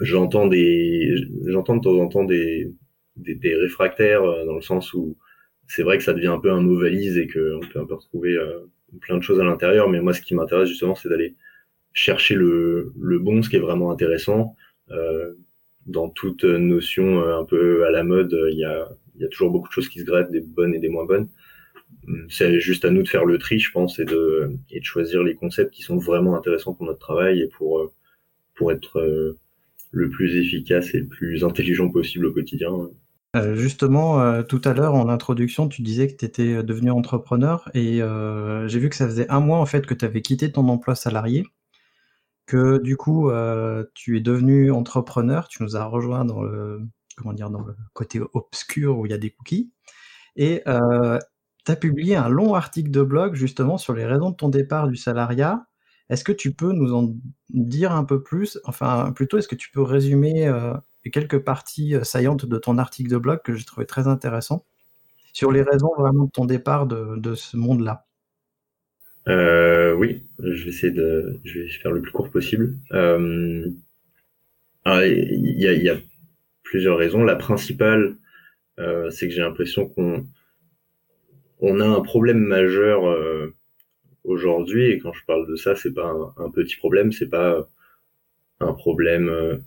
j'entends 0.00 0.46
des, 0.46 1.14
j'entends 1.46 1.76
de 1.76 1.82
temps 1.82 1.98
en 1.98 2.08
temps 2.08 2.24
des, 2.24 2.72
des, 3.16 3.54
réfractaires 3.54 4.22
euh, 4.22 4.44
dans 4.44 4.54
le 4.54 4.62
sens 4.62 4.92
où 4.94 5.16
c'est 5.66 5.82
vrai 5.82 5.98
que 5.98 6.04
ça 6.04 6.12
devient 6.12 6.28
un 6.28 6.38
peu 6.38 6.50
un 6.50 6.60
mot 6.60 6.78
valise 6.78 7.16
et 7.18 7.26
qu'on 7.26 7.60
peut 7.60 7.80
un 7.80 7.86
peu 7.86 7.94
retrouver 7.94 8.36
euh, 8.36 8.60
plein 9.00 9.16
de 9.16 9.22
choses 9.22 9.40
à 9.40 9.44
l'intérieur. 9.44 9.88
Mais 9.88 10.00
moi, 10.00 10.12
ce 10.12 10.20
qui 10.20 10.34
m'intéresse 10.34 10.68
justement, 10.68 10.94
c'est 10.94 11.08
d'aller 11.08 11.34
chercher 11.92 12.34
le, 12.34 12.92
le 12.98 13.18
bon, 13.18 13.42
ce 13.42 13.50
qui 13.50 13.56
est 13.56 13.60
vraiment 13.60 13.90
intéressant. 13.90 14.56
Euh, 14.90 15.32
dans 15.86 16.08
toute 16.08 16.44
notion 16.44 17.20
un 17.24 17.44
peu 17.44 17.84
à 17.86 17.90
la 17.90 18.04
mode, 18.04 18.38
il 18.52 18.58
y 18.58 18.64
a, 18.64 18.88
y 19.18 19.24
a 19.24 19.28
toujours 19.28 19.50
beaucoup 19.50 19.66
de 19.66 19.72
choses 19.72 19.88
qui 19.88 19.98
se 19.98 20.04
grattent, 20.04 20.30
des 20.30 20.40
bonnes 20.40 20.74
et 20.74 20.78
des 20.78 20.88
moins 20.88 21.04
bonnes. 21.04 21.28
C'est 22.28 22.60
juste 22.60 22.84
à 22.84 22.90
nous 22.90 23.02
de 23.02 23.08
faire 23.08 23.24
le 23.24 23.36
tri, 23.38 23.58
je 23.58 23.72
pense, 23.72 23.98
et 23.98 24.04
de, 24.04 24.52
et 24.70 24.78
de 24.78 24.84
choisir 24.84 25.24
les 25.24 25.34
concepts 25.34 25.72
qui 25.72 25.82
sont 25.82 25.96
vraiment 25.96 26.36
intéressants 26.36 26.72
pour 26.72 26.86
notre 26.86 27.00
travail 27.00 27.40
et 27.40 27.48
pour, 27.48 27.92
pour 28.54 28.70
être 28.70 29.36
le 29.92 30.08
plus 30.08 30.36
efficace 30.36 30.94
et 30.94 31.00
le 31.00 31.06
plus 31.06 31.44
intelligent 31.44 31.90
possible 31.90 32.26
au 32.26 32.32
quotidien. 32.32 32.90
Euh, 33.34 33.54
justement, 33.54 34.20
euh, 34.20 34.42
tout 34.42 34.60
à 34.64 34.74
l'heure 34.74 34.94
en 34.94 35.08
introduction, 35.08 35.66
tu 35.66 35.80
disais 35.80 36.06
que 36.06 36.16
tu 36.16 36.24
étais 36.26 36.56
euh, 36.56 36.62
devenu 36.62 36.90
entrepreneur 36.90 37.70
et 37.72 38.00
j'ai 38.66 38.78
vu 38.78 38.90
que 38.90 38.96
ça 38.96 39.06
faisait 39.06 39.28
un 39.30 39.40
mois 39.40 39.58
en 39.58 39.66
fait 39.66 39.86
que 39.86 39.94
tu 39.94 40.04
avais 40.04 40.20
quitté 40.22 40.52
ton 40.52 40.68
emploi 40.68 40.94
salarié, 40.94 41.46
que 42.46 42.78
du 42.78 42.96
coup 42.96 43.30
tu 43.94 44.16
es 44.18 44.20
devenu 44.20 44.70
entrepreneur, 44.72 45.48
tu 45.48 45.62
nous 45.62 45.76
as 45.76 45.84
rejoint 45.84 46.24
dans 46.24 46.42
le 46.42 46.82
comment 47.16 47.32
dire 47.32 47.50
dans 47.50 47.60
le 47.62 47.76
côté 47.94 48.20
obscur 48.34 48.98
où 48.98 49.06
il 49.06 49.10
y 49.12 49.14
a 49.14 49.18
des 49.18 49.30
cookies 49.30 49.72
et 50.36 50.62
tu 50.66 51.72
as 51.72 51.76
publié 51.76 52.16
un 52.16 52.28
long 52.28 52.54
article 52.54 52.90
de 52.90 53.02
blog 53.02 53.34
justement 53.34 53.78
sur 53.78 53.94
les 53.94 54.06
raisons 54.06 54.30
de 54.30 54.36
ton 54.36 54.48
départ 54.48 54.88
du 54.88 54.96
salariat. 54.96 55.66
Est-ce 56.10 56.24
que 56.24 56.32
tu 56.32 56.54
peux 56.54 56.72
nous 56.72 56.94
en 56.94 57.14
dire 57.50 57.92
un 57.92 58.04
peu 58.04 58.22
plus? 58.22 58.58
Enfin, 58.64 59.12
plutôt, 59.12 59.38
est-ce 59.38 59.48
que 59.48 59.54
tu 59.54 59.70
peux 59.70 59.82
résumer 59.82 60.48
quelques 61.10 61.38
parties 61.38 61.94
euh, 61.94 62.04
saillantes 62.04 62.46
de 62.46 62.58
ton 62.58 62.78
article 62.78 63.10
de 63.10 63.16
blog 63.16 63.40
que 63.42 63.54
j'ai 63.54 63.64
trouvé 63.64 63.86
très 63.86 64.06
intéressant 64.06 64.64
sur 65.32 65.50
les 65.50 65.62
raisons 65.62 65.92
vraiment 65.96 66.24
de 66.24 66.30
ton 66.30 66.44
départ 66.44 66.86
de, 66.86 67.34
ce 67.34 67.56
monde-là. 67.56 68.04
Euh, 69.28 69.94
oui, 69.94 70.26
je 70.38 70.64
vais 70.64 70.70
essayer 70.70 70.92
de, 70.92 71.40
je 71.44 71.60
vais 71.60 71.68
faire 71.68 71.92
le 71.92 72.02
plus 72.02 72.12
court 72.12 72.30
possible. 72.30 72.74
Euh, 72.92 73.66
il 74.84 75.58
y, 75.58 75.88
a, 75.88 75.96
plusieurs 76.64 76.98
raisons. 76.98 77.24
La 77.24 77.36
principale, 77.36 78.16
c'est 78.76 79.28
que 79.28 79.34
j'ai 79.34 79.40
l'impression 79.40 79.88
qu'on 79.88 80.26
on 81.60 81.80
a 81.80 81.86
un 81.86 82.00
problème 82.02 82.40
majeur 82.40 83.04
aujourd'hui. 84.24 84.90
Et 84.90 84.98
quand 84.98 85.14
je 85.14 85.24
parle 85.24 85.48
de 85.48 85.56
ça, 85.56 85.76
c'est 85.76 85.94
pas 85.94 86.04
un, 86.04 86.44
un 86.44 86.50
petit 86.50 86.76
problème, 86.76 87.10
c'est 87.10 87.30
pas 87.30 87.66
un 88.60 88.72
problème 88.74 89.62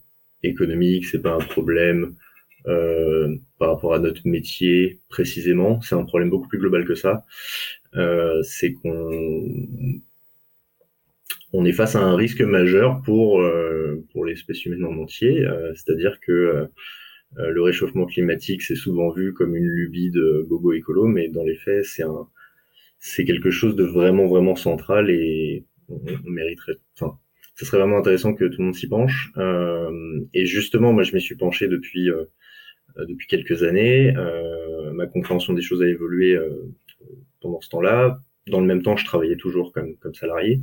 économique, 0.49 1.05
c'est 1.05 1.21
pas 1.21 1.33
un 1.33 1.39
problème 1.39 2.15
euh, 2.67 3.35
par 3.59 3.69
rapport 3.69 3.93
à 3.93 3.99
notre 3.99 4.27
métier 4.27 4.99
précisément, 5.09 5.81
c'est 5.81 5.95
un 5.95 6.03
problème 6.03 6.29
beaucoup 6.29 6.47
plus 6.47 6.59
global 6.59 6.85
que 6.85 6.95
ça. 6.95 7.23
Euh, 7.95 8.41
c'est 8.43 8.73
qu'on 8.73 9.41
on 11.53 11.63
est 11.65 11.71
face 11.71 11.95
à 11.95 12.01
un 12.01 12.15
risque 12.15 12.41
majeur 12.41 13.01
pour 13.03 13.41
pour 14.11 14.25
l'espèce 14.25 14.65
humaine 14.65 14.83
en 14.85 14.97
entier, 14.97 15.45
c'est-à-dire 15.75 16.19
que 16.19 16.67
le 17.37 17.61
réchauffement 17.61 18.05
climatique 18.05 18.61
c'est 18.61 18.75
souvent 18.75 19.11
vu 19.11 19.33
comme 19.33 19.55
une 19.55 19.65
lubie 19.65 20.11
de 20.11 20.45
bobo 20.49 20.73
écolo, 20.73 21.05
mais 21.07 21.29
dans 21.29 21.43
les 21.43 21.55
faits 21.55 21.85
c'est 21.85 22.03
un 22.03 22.27
c'est 23.05 23.23
quelque 23.23 23.51
chose 23.51 23.75
de 23.75 23.83
vraiment 23.83 24.25
vraiment 24.25 24.55
central 24.55 25.11
et 25.11 25.63
on, 25.89 25.99
mériterait, 26.25 26.77
ce 27.55 27.65
serait 27.65 27.77
vraiment 27.77 27.97
intéressant 27.97 28.33
que 28.33 28.45
tout 28.45 28.59
le 28.59 28.65
monde 28.65 28.75
s'y 28.75 28.88
penche. 28.88 29.31
Euh, 29.38 30.19
et 30.33 30.45
justement, 30.45 30.91
moi, 30.91 31.03
je 31.03 31.13
m'y 31.13 31.21
suis 31.21 31.35
penché 31.35 31.67
depuis 31.67 32.09
euh, 32.09 32.25
depuis 32.97 33.27
quelques 33.27 33.63
années. 33.63 34.13
Euh, 34.15 34.91
ma 34.93 35.07
compréhension 35.07 35.53
des 35.53 35.62
choses 35.62 35.81
a 35.81 35.88
évolué 35.88 36.38
pendant 37.41 37.62
ce 37.62 37.69
temps-là. 37.69 38.19
Dans 38.47 38.59
le 38.59 38.67
même 38.67 38.83
temps, 38.83 38.97
je 38.97 39.05
travaillais 39.05 39.38
toujours 39.38 39.71
comme 39.71 39.95
comme 39.97 40.13
salarié. 40.13 40.62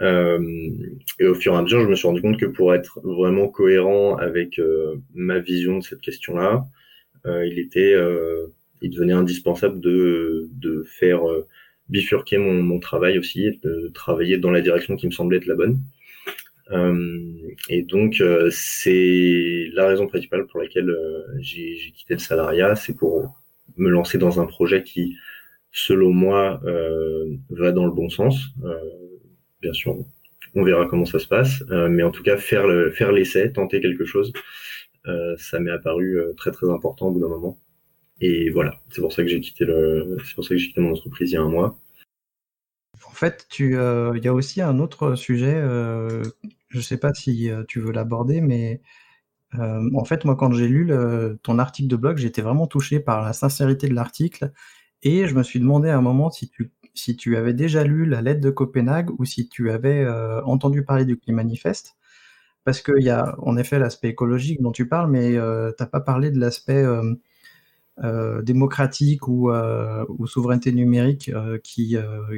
et 0.00 1.26
au 1.26 1.34
fur 1.34 1.54
et 1.54 1.56
à 1.56 1.62
mesure, 1.62 1.80
je 1.82 1.88
me 1.88 1.94
suis 1.96 2.06
rendu 2.06 2.22
compte 2.22 2.38
que 2.38 2.46
pour 2.46 2.74
être 2.74 3.00
vraiment 3.02 3.48
cohérent 3.48 4.16
avec 4.16 4.60
ma 5.14 5.38
vision 5.40 5.78
de 5.78 5.84
cette 5.84 6.00
question-là, 6.00 6.64
il 7.24 7.58
était, 7.58 7.94
il 8.82 8.90
devenait 8.90 9.12
indispensable 9.12 9.80
de 9.80 10.48
de 10.52 10.84
faire 10.84 11.22
bifurquer 11.88 12.38
mon, 12.38 12.62
mon 12.62 12.78
travail 12.78 13.18
aussi, 13.18 13.58
de 13.62 13.90
travailler 13.94 14.38
dans 14.38 14.50
la 14.50 14.60
direction 14.60 14.96
qui 14.96 15.06
me 15.06 15.12
semblait 15.12 15.38
être 15.38 15.46
la 15.46 15.54
bonne. 15.54 15.80
Euh, 16.70 17.32
et 17.70 17.82
donc 17.82 18.20
euh, 18.20 18.50
c'est 18.52 19.68
la 19.72 19.86
raison 19.86 20.06
principale 20.06 20.46
pour 20.46 20.60
laquelle 20.60 20.90
euh, 20.90 21.22
j'ai 21.38 21.76
quitté 21.94 22.14
le 22.14 22.18
salariat, 22.18 22.74
c'est 22.76 22.94
pour 22.94 23.40
me 23.76 23.88
lancer 23.88 24.18
dans 24.18 24.38
un 24.40 24.46
projet 24.46 24.82
qui, 24.82 25.16
selon 25.72 26.10
moi, 26.12 26.60
va 27.50 27.72
dans 27.72 27.86
le 27.86 27.92
bon 27.92 28.08
sens. 28.08 28.36
bien 29.62 29.72
sûr, 29.72 29.96
on 30.54 30.64
verra 30.64 30.86
comment 30.86 31.04
ça 31.04 31.18
se 31.18 31.28
passe, 31.28 31.62
mais 31.70 32.02
en 32.02 32.10
tout 32.10 32.22
cas 32.22 32.36
faire 32.36 32.66
le, 32.66 32.90
faire 32.90 33.12
l'essai, 33.12 33.52
tenter 33.52 33.80
quelque 33.80 34.04
chose, 34.04 34.32
ça 35.36 35.60
m'est 35.60 35.70
apparu 35.70 36.18
très 36.36 36.50
très 36.50 36.68
important 36.70 37.08
au 37.08 37.12
bout 37.12 37.20
d'un 37.20 37.28
moment. 37.28 37.58
Et 38.20 38.50
voilà, 38.50 38.80
c'est 38.90 39.00
pour 39.00 39.12
ça 39.12 39.22
que 39.22 39.28
j'ai 39.28 39.40
quitté 39.40 39.64
le, 39.64 40.16
c'est 40.26 40.34
pour 40.34 40.44
ça 40.44 40.50
que 40.50 40.56
j'ai 40.56 40.68
quitté 40.68 40.80
mon 40.80 40.92
entreprise 40.92 41.30
il 41.30 41.34
y 41.34 41.36
a 41.36 41.42
un 41.42 41.48
mois. 41.48 41.78
En 43.06 43.12
fait, 43.12 43.46
tu, 43.48 43.76
euh, 43.76 44.12
il 44.16 44.24
y 44.24 44.28
a 44.28 44.34
aussi 44.34 44.60
un 44.60 44.78
autre 44.78 45.14
sujet, 45.14 45.54
euh, 45.54 46.22
je 46.68 46.80
sais 46.80 46.98
pas 46.98 47.14
si 47.14 47.50
euh, 47.50 47.64
tu 47.66 47.80
veux 47.80 47.92
l'aborder, 47.92 48.40
mais 48.40 48.80
en 49.54 50.04
fait, 50.04 50.26
moi, 50.26 50.36
quand 50.36 50.52
j'ai 50.52 50.68
lu 50.68 50.92
ton 51.42 51.58
article 51.58 51.88
de 51.88 51.96
blog, 51.96 52.18
j'étais 52.18 52.42
vraiment 52.42 52.66
touché 52.66 53.00
par 53.00 53.22
la 53.22 53.32
sincérité 53.32 53.88
de 53.88 53.94
l'article, 53.94 54.52
et 55.02 55.26
je 55.26 55.34
me 55.34 55.42
suis 55.42 55.58
demandé 55.58 55.88
à 55.88 55.96
un 55.96 56.02
moment 56.02 56.30
si 56.30 56.50
tu, 56.50 56.70
si 56.94 57.16
tu 57.16 57.34
avais 57.36 57.54
déjà 57.54 57.82
lu 57.82 58.04
la 58.04 58.20
lettre 58.20 58.42
de 58.42 58.50
Copenhague 58.50 59.10
ou 59.18 59.24
si 59.24 59.48
tu 59.48 59.70
avais 59.70 60.06
entendu 60.44 60.84
parler 60.84 61.06
du 61.06 61.16
Climat 61.18 61.44
Manifeste, 61.44 61.96
parce 62.64 62.82
qu'il 62.82 63.02
y 63.02 63.10
a 63.10 63.36
en 63.38 63.56
effet 63.56 63.78
l'aspect 63.78 64.08
écologique 64.10 64.60
dont 64.60 64.72
tu 64.72 64.86
parles, 64.86 65.10
mais 65.10 65.36
t'as 65.78 65.86
pas 65.86 66.00
parlé 66.00 66.30
de 66.30 66.38
l'aspect 66.38 66.82
euh, 66.84 67.14
démocratique 68.42 69.28
ou, 69.28 69.50
euh, 69.50 70.04
ou, 70.08 70.26
souveraineté 70.26 70.72
numérique 70.72 71.30
euh, 71.30 71.58
qui, 71.62 71.96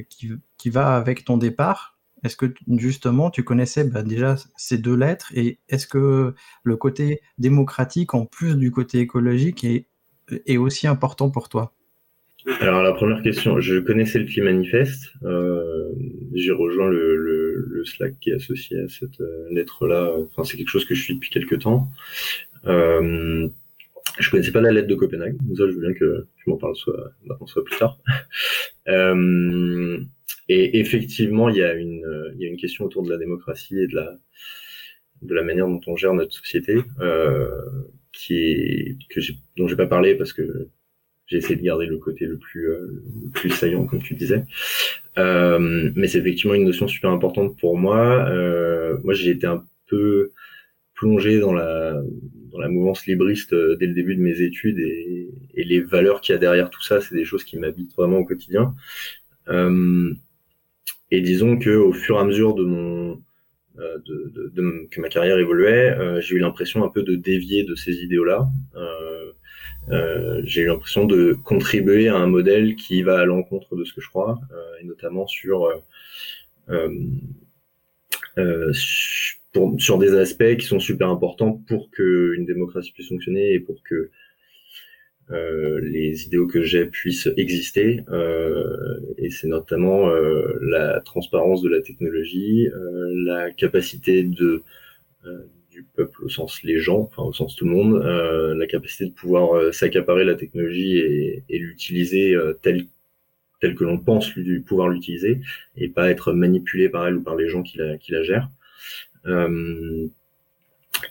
qui, 0.09 0.31
qui, 0.57 0.71
va 0.71 0.97
avec 0.97 1.25
ton 1.25 1.37
départ. 1.37 1.99
Est-ce 2.23 2.37
que 2.37 2.53
justement 2.69 3.31
tu 3.31 3.45
connaissais 3.45 3.85
bah, 3.85 4.03
déjà 4.03 4.37
ces 4.57 4.79
deux 4.79 4.95
lettres 4.95 5.33
et 5.35 5.59
est-ce 5.69 5.87
que 5.87 6.35
le 6.63 6.77
côté 6.77 7.21
démocratique 7.39 8.15
en 8.15 8.27
plus 8.27 8.57
du 8.57 8.71
côté 8.71 8.99
écologique 8.99 9.65
est, 9.65 9.87
est 10.47 10.59
aussi 10.59 10.87
important 10.87 11.31
pour 11.31 11.49
toi? 11.49 11.73
Alors 12.61 12.83
la 12.83 12.93
première 12.93 13.23
question, 13.23 13.61
je 13.61 13.79
connaissais 13.79 14.19
le 14.19 14.25
Climat 14.25 14.53
Manifeste, 14.53 15.13
euh, 15.25 15.91
j'ai 16.35 16.53
rejoint 16.53 16.89
le, 16.89 17.17
le, 17.17 17.85
Slack 17.85 18.19
qui 18.21 18.31
est 18.31 18.35
associé 18.35 18.79
à 18.79 18.89
cette 18.89 19.23
lettre-là, 19.51 20.13
enfin 20.23 20.45
c'est 20.45 20.57
quelque 20.57 20.69
chose 20.69 20.85
que 20.85 20.95
je 20.95 21.03
suis 21.03 21.15
depuis 21.15 21.31
quelques 21.31 21.61
temps. 21.61 21.89
Euh, 22.67 23.49
je 24.21 24.31
connaissais 24.31 24.53
pas 24.53 24.61
la 24.61 24.73
lettre 24.73 24.89
de 24.89 24.95
Copenhague, 24.95 25.37
ça 25.57 25.67
je 25.67 25.73
veux 25.73 25.81
bien 25.81 25.95
que 25.95 26.27
tu 26.37 26.51
m'en 26.51 26.57
parles 26.57 26.77
soit 26.77 27.13
maintenant 27.25 27.47
soit 27.47 27.65
plus 27.65 27.79
tard. 27.79 27.99
euh, 28.89 29.99
et 30.49 30.81
effectivement, 30.81 31.49
il 31.49 31.57
y 31.57 31.63
a 31.63 31.75
une 31.75 32.33
il 32.35 32.43
y 32.43 32.47
a 32.47 32.49
une 32.49 32.57
question 32.57 32.85
autour 32.85 33.03
de 33.03 33.11
la 33.11 33.19
démocratie 33.19 33.79
et 33.79 33.87
de 33.87 33.95
la 33.95 34.19
de 35.23 35.35
la 35.35 35.43
manière 35.43 35.67
dont 35.67 35.81
on 35.87 35.97
gère 35.97 36.15
notre 36.15 36.33
société 36.33 36.83
euh, 37.01 37.51
qui 38.13 38.37
est 38.37 38.97
que 39.09 39.75
pas 39.75 39.87
parlé 39.87 40.15
parce 40.15 40.33
que 40.33 40.69
j'ai 41.27 41.39
essayé 41.39 41.57
de 41.57 41.63
garder 41.63 41.87
le 41.87 41.99
côté 41.99 42.27
le 42.27 42.39
plus 42.39 42.71
euh, 42.71 43.03
le 43.25 43.31
plus 43.31 43.51
saillant 43.51 43.87
comme 43.87 44.03
tu 44.03 44.15
disais. 44.15 44.45
Euh, 45.19 45.91
mais 45.95 46.09
c'est 46.09 46.19
effectivement 46.19 46.55
une 46.55 46.65
notion 46.65 46.89
super 46.89 47.11
importante 47.11 47.59
pour 47.59 47.79
moi. 47.79 48.29
Euh, 48.29 48.99
moi 49.05 49.15
j'ai 49.15 49.31
été 49.31 49.47
un 49.47 49.65
peu 49.87 50.33
plongé 50.95 51.39
dans 51.39 51.53
la 51.53 52.03
dans 52.51 52.59
la 52.59 52.69
mouvance 52.69 53.07
libriste 53.07 53.53
euh, 53.53 53.77
dès 53.77 53.87
le 53.87 53.95
début 53.95 54.17
de 54.17 54.21
mes 54.21 54.41
études 54.41 54.79
et, 54.79 55.31
et 55.55 55.65
les 55.65 55.81
valeurs 55.81 56.21
qu'il 56.21 56.35
y 56.35 56.37
a 56.37 56.39
derrière 56.39 56.71
tout 56.71 56.83
ça, 56.83 57.01
c'est 57.01 57.15
des 57.15 57.25
choses 57.25 57.45
qui 57.45 57.59
m'habitent 57.59 57.95
vraiment 57.95 58.19
au 58.19 58.25
quotidien. 58.25 58.75
Euh, 59.49 60.13
et 61.11 61.21
disons 61.21 61.59
que 61.59 61.71
au 61.71 61.93
fur 61.93 62.17
et 62.17 62.21
à 62.21 62.25
mesure 62.25 62.55
de 62.55 62.65
mon 62.65 63.21
euh, 63.79 63.99
de, 64.05 64.33
de, 64.35 64.49
de, 64.49 64.89
que 64.91 65.01
ma 65.01 65.09
carrière 65.09 65.39
évoluait, 65.39 65.97
euh, 65.97 66.21
j'ai 66.21 66.35
eu 66.37 66.39
l'impression 66.39 66.85
un 66.85 66.89
peu 66.89 67.03
de 67.03 67.15
dévier 67.15 67.65
de 67.65 67.75
ces 67.75 68.03
idéaux-là. 68.03 68.49
Euh, 69.91 70.43
j'ai 70.45 70.63
eu 70.63 70.67
l'impression 70.67 71.07
de 71.07 71.33
contribuer 71.33 72.09
à 72.09 72.17
un 72.17 72.27
modèle 72.27 72.77
qui 72.77 73.03
va 73.03 73.21
à 73.21 73.25
l'encontre 73.25 73.77
de 73.77 73.85
ce 73.85 73.93
que 73.95 74.01
je 74.01 74.09
crois, 74.09 74.39
et 74.81 74.85
notamment 74.85 75.27
sur 75.27 75.69
pour, 79.53 79.81
sur 79.81 79.99
des 79.99 80.15
aspects 80.15 80.57
qui 80.59 80.67
sont 80.67 80.81
super 80.81 81.09
importants 81.09 81.63
pour 81.67 81.91
que 81.91 82.35
une 82.37 82.47
démocratie 82.47 82.93
puisse 82.93 83.09
fonctionner 83.09 83.53
et 83.53 83.61
pour 83.61 83.83
que 83.83 84.11
euh, 85.33 85.81
les 85.81 86.25
idéaux 86.25 86.49
que 86.49 86.63
j'ai 86.63 86.87
puissent 86.87 87.29
exister. 87.37 88.03
Euh, 88.11 88.99
et 89.17 89.31
c'est 89.31 89.47
notamment 89.47 90.09
euh, 90.09 90.59
la 90.61 91.01
transparence 91.01 91.63
de 91.63 91.69
la 91.69 91.81
technologie, 91.81 92.69
la 93.25 93.51
capacité 93.51 94.23
de 94.23 94.63
du 95.71 95.85
peuple 95.95 96.25
au 96.25 96.29
sens 96.29 96.63
les 96.65 96.79
gens, 96.79 97.01
enfin 97.01 97.23
au 97.23 97.33
sens 97.33 97.55
tout 97.55 97.65
le 97.65 97.71
monde, 97.71 98.03
la 98.59 98.67
capacité 98.67 99.07
de 99.07 99.13
pouvoir 99.13 99.73
s'accaparer 99.73 100.25
la 100.25 100.35
technologie 100.35 100.99
et, 100.99 101.59
l'utiliser 101.59 102.35
tel 102.63 102.87
tel 103.61 103.75
que 103.75 103.85
l'on 103.85 103.99
pense 103.99 104.33
pouvoir 104.67 104.89
l'utiliser 104.89 105.41
et 105.77 105.89
pas 105.89 106.11
être 106.11 106.33
manipulé 106.33 106.89
par 106.89 107.07
elle 107.07 107.17
ou 107.17 107.23
par 107.23 107.37
les 107.37 107.49
gens 107.49 107.63
qui 107.63 107.77
la, 107.79 107.99
qui 107.99 108.13
la 108.13 108.23
gèrent. 108.23 108.49
Euh, 109.27 110.07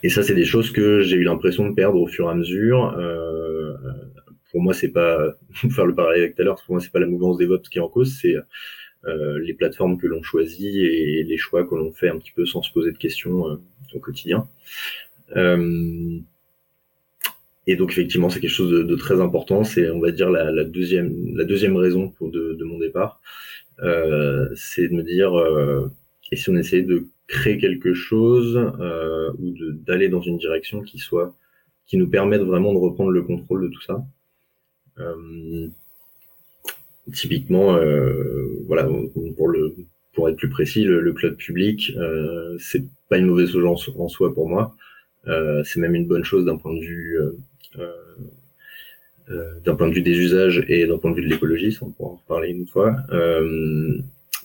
et 0.02 0.08
ça, 0.08 0.22
c'est 0.22 0.34
des 0.34 0.44
choses 0.44 0.70
que 0.70 1.02
j'ai 1.02 1.16
eu 1.16 1.24
l'impression 1.24 1.68
de 1.68 1.74
perdre 1.74 2.00
au 2.00 2.06
fur 2.06 2.26
et 2.26 2.30
à 2.30 2.34
mesure. 2.34 2.94
Euh, 2.98 3.74
pour 4.50 4.62
moi, 4.62 4.74
c'est 4.74 4.90
pas 4.90 5.34
faire 5.70 5.86
le 5.86 5.94
parallèle 5.94 6.22
avec 6.22 6.36
tout 6.36 6.42
à 6.42 6.44
l'heure. 6.44 6.62
Pour 6.64 6.74
moi, 6.74 6.80
c'est 6.80 6.92
pas 6.92 7.00
la 7.00 7.06
mouvance 7.06 7.38
DevOps 7.38 7.68
qui 7.70 7.78
est 7.78 7.82
en 7.82 7.88
cause, 7.88 8.18
c'est 8.20 8.36
euh, 9.06 9.38
les 9.40 9.54
plateformes 9.54 9.98
que 9.98 10.06
l'on 10.06 10.22
choisit 10.22 10.74
et 10.74 11.24
les 11.24 11.36
choix 11.36 11.64
que 11.64 11.74
l'on 11.74 11.92
fait 11.92 12.08
un 12.08 12.18
petit 12.18 12.32
peu 12.32 12.46
sans 12.46 12.62
se 12.62 12.72
poser 12.72 12.92
de 12.92 12.98
questions 12.98 13.58
au 13.94 13.98
quotidien. 13.98 14.46
Et 17.66 17.76
donc 17.76 17.92
effectivement, 17.92 18.30
c'est 18.30 18.40
quelque 18.40 18.50
chose 18.50 18.84
de, 18.84 18.96
très 18.96 19.20
important. 19.20 19.64
C'est, 19.64 19.90
on 19.90 20.00
va 20.00 20.10
dire, 20.10 20.30
la, 20.30 20.64
deuxième, 20.64 21.36
la 21.36 21.44
deuxième 21.44 21.76
raison 21.76 22.08
pour 22.08 22.30
de, 22.30 22.56
mon 22.64 22.78
départ, 22.78 23.20
c'est 23.78 24.88
de 24.88 24.94
me 24.94 25.02
dire, 25.02 25.32
et 26.32 26.36
si 26.36 26.50
on 26.50 26.56
essayait 26.56 26.82
de 26.82 27.06
créer 27.30 27.58
quelque 27.58 27.94
chose 27.94 28.56
euh, 28.80 29.30
ou 29.38 29.54
d'aller 29.86 30.08
dans 30.08 30.20
une 30.20 30.36
direction 30.36 30.82
qui 30.82 30.98
soit 30.98 31.34
qui 31.86 31.96
nous 31.96 32.08
permette 32.08 32.42
vraiment 32.42 32.72
de 32.72 32.78
reprendre 32.78 33.10
le 33.10 33.22
contrôle 33.22 33.62
de 33.62 33.68
tout 33.68 33.82
ça. 33.82 34.04
Euh, 34.98 35.68
typiquement, 37.14 37.76
euh, 37.76 38.62
voilà, 38.66 38.88
pour 39.36 39.48
le 39.48 39.74
pour 40.12 40.28
être 40.28 40.36
plus 40.36 40.48
précis, 40.48 40.82
le, 40.82 41.12
cloud 41.12 41.36
public, 41.36 41.92
euh, 41.96 42.56
c'est 42.58 42.84
pas 43.08 43.16
une 43.18 43.26
mauvaise 43.26 43.52
chose 43.52 43.64
en, 43.96 44.08
soi 44.08 44.34
pour 44.34 44.48
moi. 44.48 44.74
Euh, 45.28 45.62
c'est 45.64 45.78
même 45.78 45.94
une 45.94 46.08
bonne 46.08 46.24
chose 46.24 46.44
d'un 46.44 46.56
point 46.56 46.74
de 46.74 46.80
vue 46.80 47.18
d'un 49.64 49.76
point 49.76 49.88
de 49.88 49.94
vue 49.94 50.02
des 50.02 50.18
usages 50.18 50.64
et 50.68 50.86
d'un 50.86 50.98
point 50.98 51.12
de 51.12 51.16
vue 51.16 51.22
de 51.22 51.28
l'écologie, 51.28 51.78
on 51.80 51.90
pourra 51.90 52.10
en 52.10 52.14
reparler 52.16 52.48
une 52.50 52.66
fois. 52.66 52.96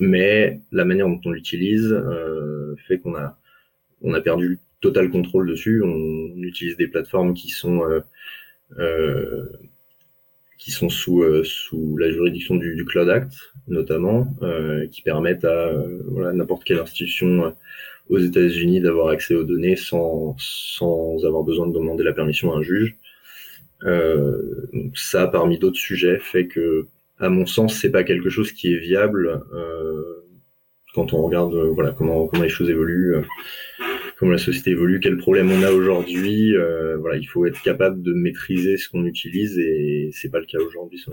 Euh, 0.01 0.05
mais 0.05 0.59
la 0.71 0.85
manière 0.85 1.07
dont 1.07 1.21
on 1.25 1.31
l'utilise 1.31 1.91
euh, 1.91 2.75
fait 2.87 2.99
qu'on 2.99 3.15
a 3.15 3.37
on 4.01 4.13
a 4.13 4.21
perdu 4.21 4.59
total 4.81 5.09
contrôle 5.09 5.49
dessus. 5.49 5.81
On, 5.83 6.35
utilise 6.37 6.77
des 6.77 6.87
plateformes 6.87 7.33
qui 7.33 7.49
sont 7.49 7.83
euh, 7.83 8.01
euh, 8.77 9.45
qui 10.59 10.71
sont 10.71 10.89
sous 10.89 11.23
sous 11.43 11.97
la 11.97 12.11
juridiction 12.11 12.55
du, 12.55 12.75
du 12.75 12.85
Cloud 12.85 13.09
Act 13.09 13.33
notamment, 13.67 14.27
qui 14.91 15.01
permettent 15.01 15.45
à 15.45 15.71
voilà 16.07 16.33
n'importe 16.33 16.63
quelle 16.63 16.79
institution 16.79 17.55
aux 18.09 18.19
États-Unis 18.19 18.81
d'avoir 18.81 19.09
accès 19.09 19.35
aux 19.35 19.43
données 19.43 19.75
sans 19.75 20.35
sans 20.39 21.25
avoir 21.25 21.43
besoin 21.43 21.67
de 21.67 21.73
demander 21.73 22.03
la 22.03 22.13
permission 22.13 22.53
à 22.53 22.57
un 22.57 22.61
juge. 22.61 22.95
ça, 24.95 25.27
parmi 25.27 25.57
d'autres 25.59 25.79
sujets, 25.79 26.19
fait 26.19 26.47
que 26.47 26.87
à 27.19 27.29
mon 27.29 27.45
sens, 27.45 27.79
c'est 27.79 27.91
pas 27.91 28.03
quelque 28.03 28.29
chose 28.29 28.51
qui 28.51 28.73
est 28.73 28.79
viable 28.79 29.43
euh, 29.53 30.01
quand 30.93 31.13
on 31.13 31.21
regarde 31.23 31.53
voilà 31.73 31.91
comment 31.91 32.27
comment 32.27 32.43
les 32.43 32.49
choses 32.49 32.69
évoluent, 32.69 33.15
comment 34.17 34.31
la 34.31 34.37
société 34.37 34.71
évolue, 34.71 34.99
quels 34.99 35.17
problèmes 35.17 35.51
on 35.51 35.63
a 35.63 35.71
aujourd'hui. 35.71 36.53
voilà, 36.99 37.17
il 37.17 37.25
faut 37.25 37.45
être 37.45 37.61
capable 37.61 38.01
de 38.01 38.13
maîtriser 38.13 38.77
ce 38.77 38.89
qu'on 38.89 39.05
utilise 39.05 39.57
et 39.59 40.11
c'est 40.13 40.29
pas 40.29 40.39
le 40.39 40.45
cas 40.45 40.59
aujourd'hui. 40.59 41.03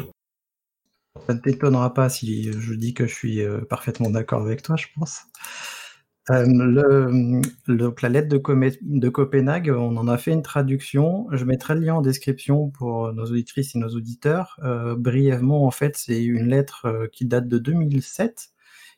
Ça 1.27 1.35
ne 1.35 1.39
t'étonnera 1.41 1.93
pas 1.95 2.09
si 2.09 2.53
je 2.53 2.75
dis 2.75 2.95
que 2.95 3.07
je 3.07 3.15
suis 3.15 3.43
parfaitement 3.69 4.11
d'accord 4.11 4.43
avec 4.43 4.63
toi, 4.63 4.77
je 4.77 4.87
pense. 4.95 5.23
Euh, 6.31 7.43
la 7.67 8.09
lettre 8.09 8.29
de, 8.29 9.09
Copenhague, 9.09 9.71
on 9.71 9.97
en 9.97 10.09
a 10.09 10.19
fait 10.19 10.33
une 10.33 10.43
traduction. 10.43 11.27
Je 11.33 11.45
mettrai 11.45 11.75
le 11.75 11.81
lien 11.81 11.95
en 11.97 12.01
description 12.01 12.71
pour 12.71 13.13
nos 13.13 13.25
auditrices 13.25 13.75
et 13.75 13.79
nos 13.79 13.89
auditeurs. 13.89 14.57
Euh, 14.63 14.95
brièvement, 14.97 15.67
en 15.67 15.71
fait, 15.73 15.97
c'est 15.97 16.23
une 16.23 16.49
lettre 16.49 16.87
euh, 16.87 17.07
qui 17.13 17.27
date 17.27 17.49
de 17.49 17.59
2007 17.59 18.51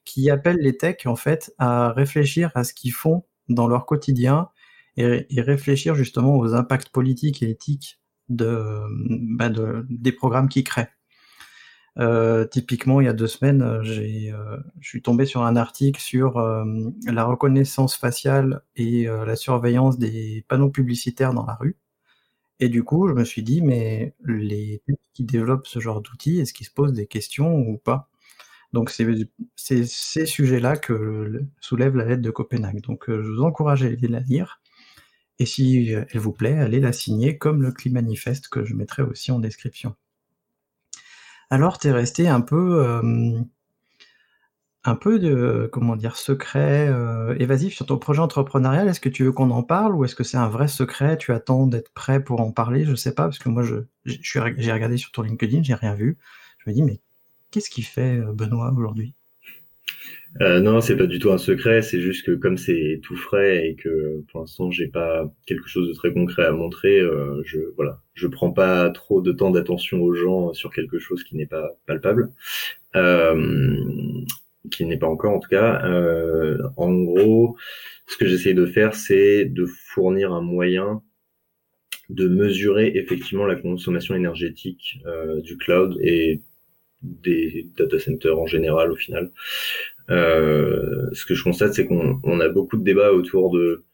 qui 0.04 0.28
appelle 0.28 0.58
les 0.58 0.76
techs 0.76 1.06
en 1.06 1.16
fait 1.16 1.54
à 1.58 1.90
réfléchir 1.92 2.50
à 2.54 2.64
ce 2.64 2.74
qu'ils 2.74 2.92
font 2.92 3.24
dans 3.48 3.66
leur 3.66 3.86
quotidien 3.86 4.50
et, 4.98 5.26
réfléchir 5.40 5.94
justement 5.94 6.36
aux 6.36 6.54
impacts 6.54 6.90
politiques 6.90 7.42
et 7.42 7.50
éthiques 7.50 8.00
bah 8.28 9.48
de 9.48 9.86
des 9.88 10.12
programmes 10.12 10.48
qu'ils 10.48 10.64
créent. 10.64 10.90
Euh, 11.98 12.44
typiquement, 12.46 13.00
il 13.00 13.04
y 13.04 13.08
a 13.08 13.12
deux 13.12 13.28
semaines, 13.28 13.62
euh, 13.62 13.82
j'ai, 13.82 14.32
euh, 14.32 14.56
je 14.80 14.88
suis 14.88 15.02
tombé 15.02 15.26
sur 15.26 15.42
un 15.44 15.56
article 15.56 16.00
sur 16.00 16.38
la 17.06 17.24
reconnaissance 17.24 17.96
faciale 17.96 18.62
et 18.76 19.04
la 19.06 19.36
surveillance 19.36 19.98
des 19.98 20.44
panneaux 20.48 20.70
publicitaires 20.70 21.34
dans 21.34 21.46
la 21.46 21.54
rue. 21.54 21.76
Et 22.60 22.68
du 22.68 22.84
coup, 22.84 23.08
je 23.08 23.14
me 23.14 23.24
suis 23.24 23.42
dit, 23.42 23.62
mais 23.62 24.14
les 24.24 24.82
qui 25.12 25.24
développent 25.24 25.66
ce 25.66 25.80
genre 25.80 26.02
d'outils, 26.02 26.40
est-ce 26.40 26.52
qu'ils 26.52 26.66
se 26.66 26.72
posent 26.72 26.92
des 26.92 27.06
questions 27.06 27.56
ou 27.56 27.78
pas? 27.78 28.10
Donc, 28.72 28.90
c'est, 28.90 29.06
ces 29.56 30.26
sujets-là 30.26 30.76
que 30.76 31.42
soulève 31.60 31.96
la 31.96 32.04
lettre 32.04 32.22
de 32.22 32.30
Copenhague. 32.30 32.80
Donc, 32.82 33.04
je 33.08 33.14
vous 33.14 33.42
encourage 33.42 33.84
à 33.84 33.86
aller 33.86 34.08
la 34.08 34.20
lire. 34.20 34.60
Et 35.38 35.46
si 35.46 35.90
elle 35.90 36.20
vous 36.20 36.32
plaît, 36.32 36.58
allez 36.58 36.80
la 36.80 36.92
signer 36.92 37.38
comme 37.38 37.62
le 37.62 37.72
Climat 37.72 38.02
Manifeste 38.02 38.48
que 38.48 38.64
je 38.64 38.74
mettrai 38.74 39.02
aussi 39.02 39.32
en 39.32 39.38
description 39.40 39.96
alors 41.54 41.78
tu 41.78 41.88
es 41.88 41.92
resté 41.92 42.28
un 42.28 42.40
peu, 42.40 42.84
un 44.84 44.96
peu 44.96 45.18
de, 45.18 45.68
comment 45.72 45.96
dire? 45.96 46.16
Secret, 46.16 46.88
euh, 46.88 47.34
évasif 47.38 47.74
sur 47.74 47.86
ton 47.86 47.96
projet 47.96 48.20
entrepreneurial. 48.20 48.88
Est-ce 48.88 49.00
que 49.00 49.08
tu 49.08 49.24
veux 49.24 49.32
qu'on 49.32 49.50
en 49.50 49.62
parle 49.62 49.94
ou 49.94 50.04
est-ce 50.04 50.14
que 50.14 50.24
c'est 50.24 50.36
un 50.36 50.48
vrai 50.48 50.68
secret? 50.68 51.16
Tu 51.16 51.32
attends 51.32 51.66
d'être 51.66 51.92
prêt 51.94 52.22
pour 52.22 52.40
en 52.40 52.52
parler? 52.52 52.84
Je 52.84 52.94
sais 52.94 53.14
pas, 53.14 53.24
parce 53.24 53.38
que 53.38 53.48
moi 53.48 53.62
je 53.62 53.76
j'ai 54.04 54.40
regardé 54.72 54.96
sur 54.98 55.10
ton 55.12 55.22
LinkedIn, 55.22 55.62
j'ai 55.62 55.74
rien 55.74 55.94
vu. 55.94 56.18
Je 56.58 56.70
me 56.70 56.74
dis: 56.74 56.82
«Mais 56.82 57.00
qu'est-ce 57.50 57.70
qu'il 57.70 57.84
fait, 57.84 58.18
euh, 58.18 58.32
Benoît, 58.32 58.72
aujourd'hui?» 58.76 59.14
Euh, 60.40 60.60
non, 60.60 60.80
c'est 60.80 60.96
pas 60.96 61.06
du 61.06 61.18
tout 61.20 61.30
un 61.30 61.38
secret. 61.38 61.82
C'est 61.82 62.00
juste 62.00 62.26
que 62.26 62.32
comme 62.32 62.56
c'est 62.58 63.00
tout 63.02 63.16
frais 63.16 63.68
et 63.68 63.74
que 63.76 64.22
pour 64.30 64.40
l'instant 64.40 64.70
j'ai 64.70 64.88
pas 64.88 65.32
quelque 65.46 65.68
chose 65.68 65.88
de 65.88 65.94
très 65.94 66.12
concret 66.12 66.44
à 66.44 66.52
montrer, 66.52 67.00
euh, 67.00 67.40
je 67.44 67.60
voilà, 67.76 68.00
je 68.14 68.26
prends 68.26 68.50
pas 68.52 68.90
trop 68.90 69.20
de 69.20 69.32
temps 69.32 69.50
d'attention 69.50 70.00
aux 70.02 70.14
gens 70.14 70.52
sur 70.52 70.72
quelque 70.72 70.98
chose 70.98 71.22
qui 71.22 71.36
n'est 71.36 71.46
pas 71.46 71.70
palpable, 71.86 72.32
euh, 72.96 73.76
qui 74.72 74.84
n'est 74.86 74.98
pas 74.98 75.06
encore 75.06 75.34
en 75.34 75.38
tout 75.40 75.48
cas. 75.50 75.84
Euh, 75.84 76.58
en 76.76 76.92
gros, 76.92 77.56
ce 78.08 78.16
que 78.16 78.26
j'essaie 78.26 78.54
de 78.54 78.66
faire, 78.66 78.94
c'est 78.94 79.44
de 79.44 79.66
fournir 79.66 80.32
un 80.32 80.42
moyen 80.42 81.02
de 82.10 82.28
mesurer 82.28 82.92
effectivement 82.96 83.46
la 83.46 83.56
consommation 83.56 84.14
énergétique 84.14 84.98
du 85.42 85.56
cloud 85.56 85.96
et 86.02 86.42
des 87.02 87.66
data 87.76 87.98
centers 87.98 88.38
en 88.38 88.46
général 88.46 88.90
au 88.92 88.96
final. 88.96 89.30
Euh, 90.10 91.08
ce 91.12 91.24
que 91.24 91.34
je 91.34 91.42
constate, 91.42 91.74
c'est 91.74 91.86
qu'on 91.86 92.40
a 92.40 92.48
beaucoup 92.48 92.76
de 92.76 92.84
débats 92.84 93.12
autour 93.12 93.50
de 93.52 93.84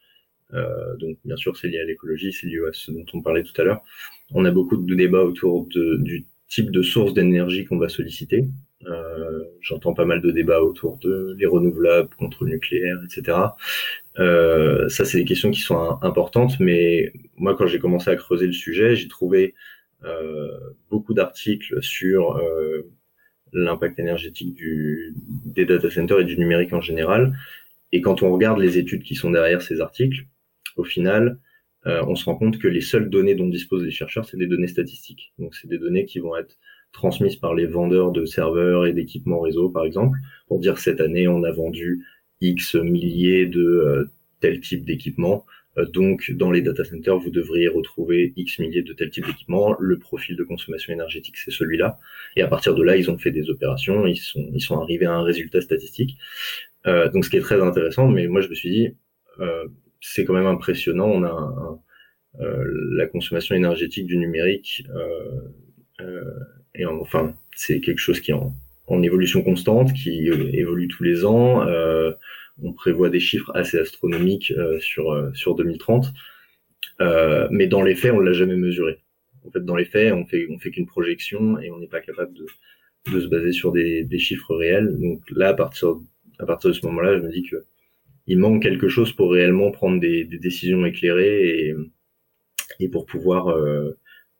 euh, 0.53 0.95
donc 0.97 1.17
bien 1.23 1.37
sûr 1.37 1.55
c'est 1.55 1.69
lié 1.69 1.79
à 1.79 1.85
l'écologie, 1.85 2.33
c'est 2.33 2.47
lié 2.47 2.59
à 2.67 2.73
ce 2.73 2.91
dont 2.91 3.05
on 3.13 3.21
parlait 3.21 3.43
tout 3.43 3.59
à 3.61 3.63
l'heure. 3.63 3.81
On 4.33 4.45
a 4.45 4.51
beaucoup 4.51 4.77
de 4.77 4.95
débats 4.95 5.23
autour 5.23 5.67
de, 5.67 5.97
du 5.97 6.25
type 6.49 6.71
de 6.71 6.81
source 6.81 7.13
d'énergie 7.13 7.65
qu'on 7.65 7.77
va 7.77 7.89
solliciter. 7.89 8.45
Euh, 8.87 9.43
J'entends 9.61 9.93
pas 9.93 10.05
mal 10.05 10.21
de 10.21 10.31
débats 10.31 10.61
autour 10.61 10.97
de 10.97 11.35
les 11.37 11.45
renouvelables 11.45 12.09
contre 12.17 12.43
le 12.45 12.51
nucléaire, 12.51 12.97
etc. 13.05 13.37
Euh, 14.19 14.89
ça 14.89 15.05
c'est 15.05 15.19
des 15.19 15.25
questions 15.25 15.51
qui 15.51 15.61
sont 15.61 15.99
importantes, 16.01 16.59
mais 16.59 17.13
moi 17.37 17.55
quand 17.55 17.67
j'ai 17.67 17.79
commencé 17.79 18.09
à 18.09 18.15
creuser 18.15 18.47
le 18.47 18.53
sujet, 18.53 18.95
j'ai 18.95 19.07
trouvé 19.07 19.53
euh, 20.03 20.49
beaucoup 20.89 21.13
d'articles 21.13 21.81
sur 21.81 22.37
euh, 22.37 22.89
l'impact 23.53 23.99
énergétique 23.99 24.53
du, 24.53 25.13
des 25.45 25.65
data 25.65 25.89
centers 25.89 26.19
et 26.19 26.25
du 26.25 26.37
numérique 26.37 26.73
en 26.73 26.81
général. 26.81 27.33
Et 27.91 28.01
quand 28.01 28.23
on 28.23 28.31
regarde 28.31 28.59
les 28.59 28.77
études 28.77 29.03
qui 29.03 29.15
sont 29.15 29.31
derrière 29.31 29.61
ces 29.61 29.81
articles, 29.81 30.25
au 30.77 30.83
final, 30.83 31.39
euh, 31.87 32.03
on 32.07 32.15
se 32.15 32.25
rend 32.25 32.35
compte 32.35 32.59
que 32.59 32.67
les 32.67 32.81
seules 32.81 33.09
données 33.09 33.35
dont 33.35 33.47
disposent 33.47 33.83
les 33.83 33.91
chercheurs, 33.91 34.25
c'est 34.25 34.37
des 34.37 34.47
données 34.47 34.67
statistiques. 34.67 35.33
Donc, 35.39 35.55
c'est 35.55 35.67
des 35.67 35.77
données 35.77 36.05
qui 36.05 36.19
vont 36.19 36.35
être 36.35 36.57
transmises 36.91 37.37
par 37.37 37.55
les 37.55 37.65
vendeurs 37.65 38.11
de 38.11 38.25
serveurs 38.25 38.85
et 38.85 38.93
d'équipements 38.93 39.39
réseau, 39.39 39.69
par 39.69 39.85
exemple, 39.85 40.17
pour 40.47 40.59
dire 40.59 40.77
cette 40.77 40.99
année, 40.99 41.27
on 41.27 41.43
a 41.43 41.51
vendu 41.51 42.05
X 42.41 42.75
milliers 42.75 43.45
de 43.45 43.63
euh, 43.63 44.11
tel 44.39 44.59
type 44.59 44.85
d'équipement. 44.85 45.45
Euh, 45.77 45.85
donc, 45.85 46.31
dans 46.31 46.51
les 46.51 46.61
data 46.61 46.83
centers, 46.83 47.17
vous 47.17 47.29
devriez 47.31 47.67
retrouver 47.67 48.33
X 48.35 48.59
milliers 48.59 48.81
de 48.81 48.93
tel 48.93 49.09
type 49.09 49.25
d'équipement. 49.25 49.75
Le 49.79 49.97
profil 49.97 50.35
de 50.35 50.43
consommation 50.43 50.93
énergétique, 50.93 51.37
c'est 51.37 51.51
celui-là. 51.51 51.97
Et 52.35 52.41
à 52.41 52.47
partir 52.47 52.75
de 52.75 52.83
là, 52.83 52.97
ils 52.97 53.09
ont 53.09 53.17
fait 53.17 53.31
des 53.31 53.49
opérations, 53.49 54.05
ils 54.05 54.17
sont, 54.17 54.49
ils 54.53 54.61
sont 54.61 54.79
arrivés 54.79 55.05
à 55.05 55.13
un 55.13 55.23
résultat 55.23 55.61
statistique. 55.61 56.17
Euh, 56.87 57.09
donc, 57.11 57.25
ce 57.25 57.29
qui 57.29 57.37
est 57.37 57.41
très 57.41 57.61
intéressant, 57.61 58.07
mais 58.07 58.27
moi, 58.27 58.41
je 58.41 58.49
me 58.49 58.55
suis 58.55 58.69
dit, 58.69 58.95
euh, 59.39 59.67
c'est 60.01 60.25
quand 60.25 60.33
même 60.33 60.47
impressionnant. 60.47 61.07
On 61.07 61.23
a 61.23 61.79
euh, 62.41 62.63
la 62.93 63.07
consommation 63.07 63.55
énergétique 63.55 64.07
du 64.07 64.17
numérique, 64.17 64.83
euh, 65.99 66.21
et 66.73 66.85
enfin, 66.85 67.35
c'est 67.55 67.79
quelque 67.81 67.99
chose 67.99 68.19
qui 68.19 68.31
est 68.31 68.33
en, 68.33 68.53
en 68.87 69.03
évolution 69.03 69.43
constante, 69.43 69.93
qui 69.93 70.27
évolue 70.27 70.87
tous 70.87 71.03
les 71.03 71.25
ans. 71.25 71.65
On 72.61 72.73
prévoit 72.73 73.09
des 73.09 73.19
chiffres 73.19 73.51
assez 73.55 73.77
astronomiques 73.79 74.51
euh, 74.57 74.79
sur 74.79 75.11
euh, 75.11 75.31
sur 75.33 75.55
2030, 75.55 76.13
euh, 77.01 77.47
mais 77.51 77.67
dans 77.67 77.81
les 77.81 77.95
faits, 77.95 78.13
on 78.13 78.19
l'a 78.19 78.33
jamais 78.33 78.57
mesuré. 78.57 78.99
En 79.45 79.51
fait, 79.51 79.63
dans 79.65 79.75
les 79.75 79.85
faits, 79.85 80.13
on 80.13 80.25
fait 80.25 80.47
on 80.49 80.59
fait 80.59 80.71
qu'une 80.71 80.85
projection 80.85 81.59
et 81.59 81.71
on 81.71 81.79
n'est 81.79 81.87
pas 81.87 82.01
capable 82.01 82.33
de 82.33 82.45
de 83.11 83.19
se 83.19 83.27
baser 83.27 83.51
sur 83.51 83.71
des, 83.71 84.03
des 84.03 84.19
chiffres 84.19 84.55
réels. 84.55 84.97
Donc 84.99 85.21
là, 85.31 85.49
à 85.49 85.53
partir 85.53 85.95
à 86.39 86.45
partir 86.45 86.69
de 86.69 86.75
ce 86.75 86.85
moment-là, 86.87 87.17
je 87.17 87.23
me 87.23 87.31
dis 87.31 87.43
que 87.43 87.65
il 88.27 88.37
manque 88.37 88.61
quelque 88.61 88.87
chose 88.87 89.11
pour 89.13 89.31
réellement 89.31 89.71
prendre 89.71 89.99
des, 89.99 90.23
des 90.25 90.37
décisions 90.37 90.85
éclairées 90.85 91.69
et, 91.69 91.75
et 92.79 92.89
pour 92.89 93.05
pouvoir 93.05 93.57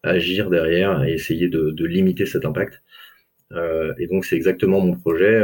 agir 0.04 0.50
derrière 0.50 1.04
et 1.04 1.14
essayer 1.14 1.50
de, 1.50 1.72
de 1.72 1.86
limiter 1.86 2.26
cet 2.26 2.46
impact. 2.46 2.82
Euh, 3.54 3.94
et 3.98 4.08
donc 4.08 4.26
c'est 4.26 4.36
exactement 4.36 4.80
mon 4.80 4.96
projet 4.96 5.44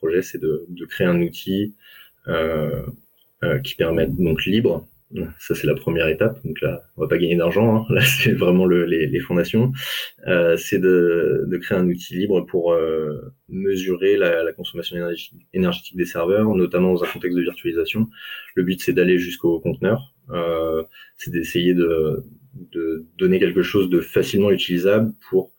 projet, 0.00 0.22
c'est 0.22 0.40
de, 0.40 0.66
créer 0.88 1.06
un 1.06 1.20
outil 1.20 1.74
euh, 2.28 2.82
euh, 3.44 3.58
qui 3.60 3.74
permette 3.74 4.14
donc 4.16 4.44
libre. 4.46 4.86
Ça 5.40 5.56
c'est 5.56 5.66
la 5.66 5.74
première 5.74 6.06
étape. 6.06 6.38
Donc 6.44 6.60
là, 6.60 6.82
on 6.96 7.02
va 7.02 7.08
pas 7.08 7.18
gagner 7.18 7.36
d'argent. 7.36 7.76
Hein. 7.76 7.86
Là, 7.90 8.00
c'est 8.22 8.32
vraiment 8.32 8.66
les, 8.66 9.20
fondations. 9.20 9.72
Euh, 10.28 10.56
c'est 10.56 10.78
de, 10.78 11.58
créer 11.60 11.78
un 11.78 11.86
outil 11.88 12.14
libre 12.14 12.42
pour 12.42 12.76
mesurer 13.48 14.16
la, 14.16 14.52
consommation 14.52 14.96
énergétique, 15.52 15.96
des 15.96 16.04
serveurs, 16.04 16.54
notamment 16.54 16.94
dans 16.94 17.04
un 17.04 17.08
contexte 17.08 17.36
de 17.36 17.42
virtualisation. 17.42 18.08
Le 18.54 18.62
but 18.62 18.80
c'est 18.80 18.92
d'aller 18.92 19.18
jusqu'au 19.18 19.58
conteneur. 19.60 20.14
c'est 21.16 21.32
d'essayer 21.32 21.74
de, 21.74 22.24
de 22.72 23.04
donner 23.18 23.40
quelque 23.40 23.62
chose 23.62 23.90
de 23.90 24.00
facilement 24.00 24.50
utilisable 24.52 25.12
pour 25.28 25.50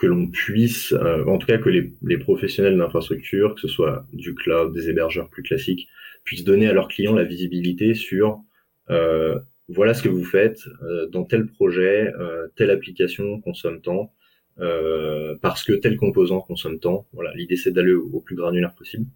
que 0.00 0.06
l'on 0.06 0.28
puisse, 0.28 0.92
euh, 0.92 1.24
en 1.26 1.36
tout 1.36 1.46
cas 1.46 1.58
que 1.58 1.68
les, 1.68 1.92
les 2.02 2.16
professionnels 2.16 2.78
d'infrastructure, 2.78 3.54
que 3.54 3.60
ce 3.60 3.68
soit 3.68 4.06
du 4.14 4.34
cloud, 4.34 4.72
des 4.72 4.88
hébergeurs 4.88 5.28
plus 5.28 5.42
classiques, 5.42 5.88
puissent 6.24 6.44
donner 6.44 6.68
à 6.68 6.72
leurs 6.72 6.88
clients 6.88 7.14
la 7.14 7.24
visibilité 7.24 7.92
sur 7.94 8.40
euh, 8.88 9.38
voilà 9.68 9.92
ce 9.92 10.02
que 10.02 10.08
vous 10.08 10.24
faites 10.24 10.66
euh, 10.82 11.06
dans 11.08 11.24
tel 11.24 11.46
projet, 11.46 12.12
euh, 12.18 12.48
telle 12.56 12.70
application 12.70 13.40
consomme 13.42 13.82
tant, 13.82 14.12
euh, 14.58 15.36
parce 15.42 15.62
que 15.64 15.74
tel 15.74 15.98
composant 15.98 16.40
consomme 16.40 16.80
tant. 16.80 17.06
Voilà, 17.12 17.32
l'idée 17.34 17.56
c'est 17.56 17.70
d'aller 17.70 17.92
au, 17.92 18.20
plus 18.20 18.36
granulaire 18.36 18.74
possible. 18.74 19.06